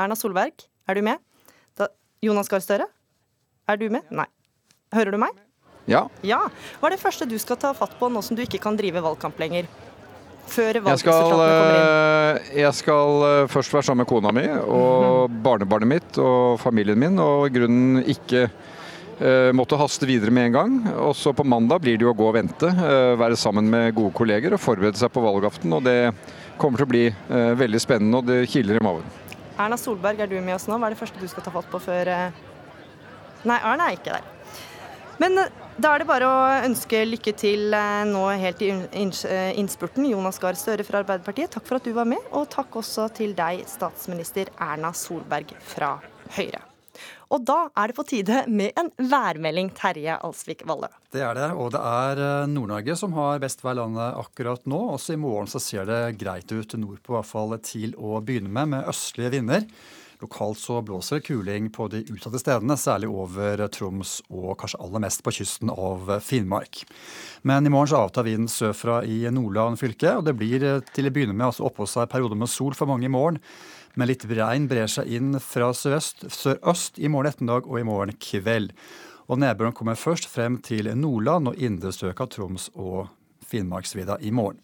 [0.00, 1.20] Erna Solberg, er du med?
[1.76, 1.90] Da,
[2.24, 2.86] Jonas Gahr Støre,
[3.68, 4.06] er du med?
[4.14, 4.26] Nei.
[4.96, 5.36] Hører du meg?
[5.90, 6.06] Ja.
[6.26, 6.40] Ja.
[6.80, 9.02] Hva er det første du skal ta fatt på nå som du ikke kan drive
[9.04, 9.68] valgkamp lenger?
[10.50, 11.84] Før valgresultatene kommer inn.
[11.84, 17.20] eh, jeg skal først være sammen med kona mi og barnebarnet mitt og familien min,
[17.22, 18.48] og i grunnen ikke
[19.56, 20.76] måtte haste videre med en gang.
[21.06, 23.94] Og så på mandag blir det jo å gå og vente, eh, være sammen med
[23.96, 25.72] gode kolleger og forberede seg på valgaften.
[25.76, 26.12] Og det
[26.60, 29.06] kommer til å bli eh, veldig spennende, og det kiler i magen.
[29.60, 30.78] Erna Solberg, er du med oss nå?
[30.80, 32.38] Hva er det første du skal ta fatt på før eh?
[33.48, 34.28] Nei, Erna er ikke der.
[35.20, 39.52] Men eh, da er det bare å ønske lykke til eh, nå helt i eh,
[39.60, 40.08] innspurten.
[40.08, 42.24] Jonas Gahr Støre fra Arbeiderpartiet, takk for at du var med.
[42.32, 45.98] Og takk også til deg, statsminister Erna Solberg fra
[46.36, 46.69] Høyre.
[47.30, 50.88] Og da er det på tide med en værmelding, Terje Alsvik Vallø.
[51.14, 54.80] Det er det, og det er eh, Nord-Norge som har best vær landet akkurat nå.
[54.96, 58.50] Også i morgen så ser det greit ut nordpå, i hvert fall til å begynne
[58.50, 59.66] med, med østlige vinder.
[60.20, 65.00] Lokalt så blåser det kuling på de utsatte stedene, særlig over Troms og kanskje aller
[65.06, 66.82] mest på kysten av Finnmark.
[67.48, 71.08] Men i morgen så avtar vinden sørfra i Nordland fylke, og det blir eh, til
[71.08, 73.38] å begynne med altså oppå seg perioder med sol for mange i morgen.
[73.98, 78.14] Men litt regn brer seg inn fra sørøst, sørøst i morgen ettermiddag og i morgen
[78.22, 78.74] kveld.
[79.30, 83.08] Og nedbøren kommer først frem til Nordland og indre strøk av Troms og
[83.50, 84.60] Finnmarksvidda i morgen.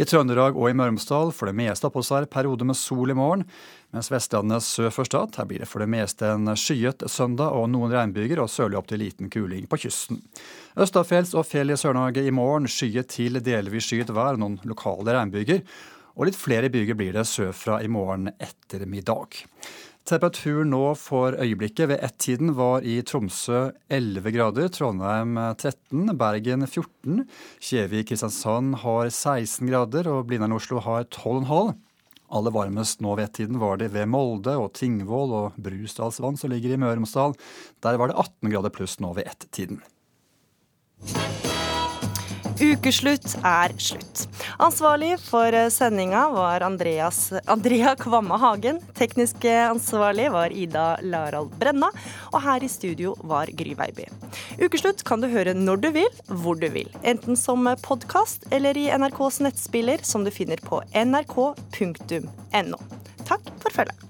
[0.00, 3.12] I Trøndelag og i Møre og Romsdal for det meste på seg perioder med sol
[3.12, 3.44] i morgen,
[3.92, 7.68] mens Vestlandet sør for Stad her blir det for det meste en skyet søndag og
[7.72, 10.22] noen regnbyger, og sørlig opp til liten kuling på kysten.
[10.80, 15.18] Østafjells og fjell i Sør-Norge i morgen skyet til delvis skyet vær, og noen lokale
[15.18, 15.64] regnbyger.
[16.16, 19.44] Og litt flere byger blir det sørfra i morgen ettermiddag.
[20.08, 27.20] Temperaturen nå for øyeblikket ved ett-tiden var i Tromsø 11 grader, Trondheim 13, Bergen 14,
[27.60, 31.76] Kjevik-Kristiansand har 16 grader og Blindern Oslo har 12,5.
[32.30, 36.74] Aller varmest nå ved ett-tiden var det ved Molde og Tingvoll og Brusdalsvann som ligger
[36.74, 37.38] i Møre og Romsdal.
[37.84, 39.82] Der var det 18 grader pluss nå ved ett-tiden.
[42.60, 44.26] Ukeslutt er slutt.
[44.60, 48.82] Ansvarlig for sendinga var Andreas, Andrea Kvamme Hagen.
[48.98, 51.88] Teknisk ansvarlig var Ida Larald Brenna.
[52.34, 54.10] Og her i studio var Gry Veiby.
[54.60, 56.92] Ukeslutt kan du høre når du vil, hvor du vil.
[57.00, 62.84] Enten som podkast eller i NRKs nettspiller, som du finner på nrk.no.
[63.24, 64.09] Takk for følget.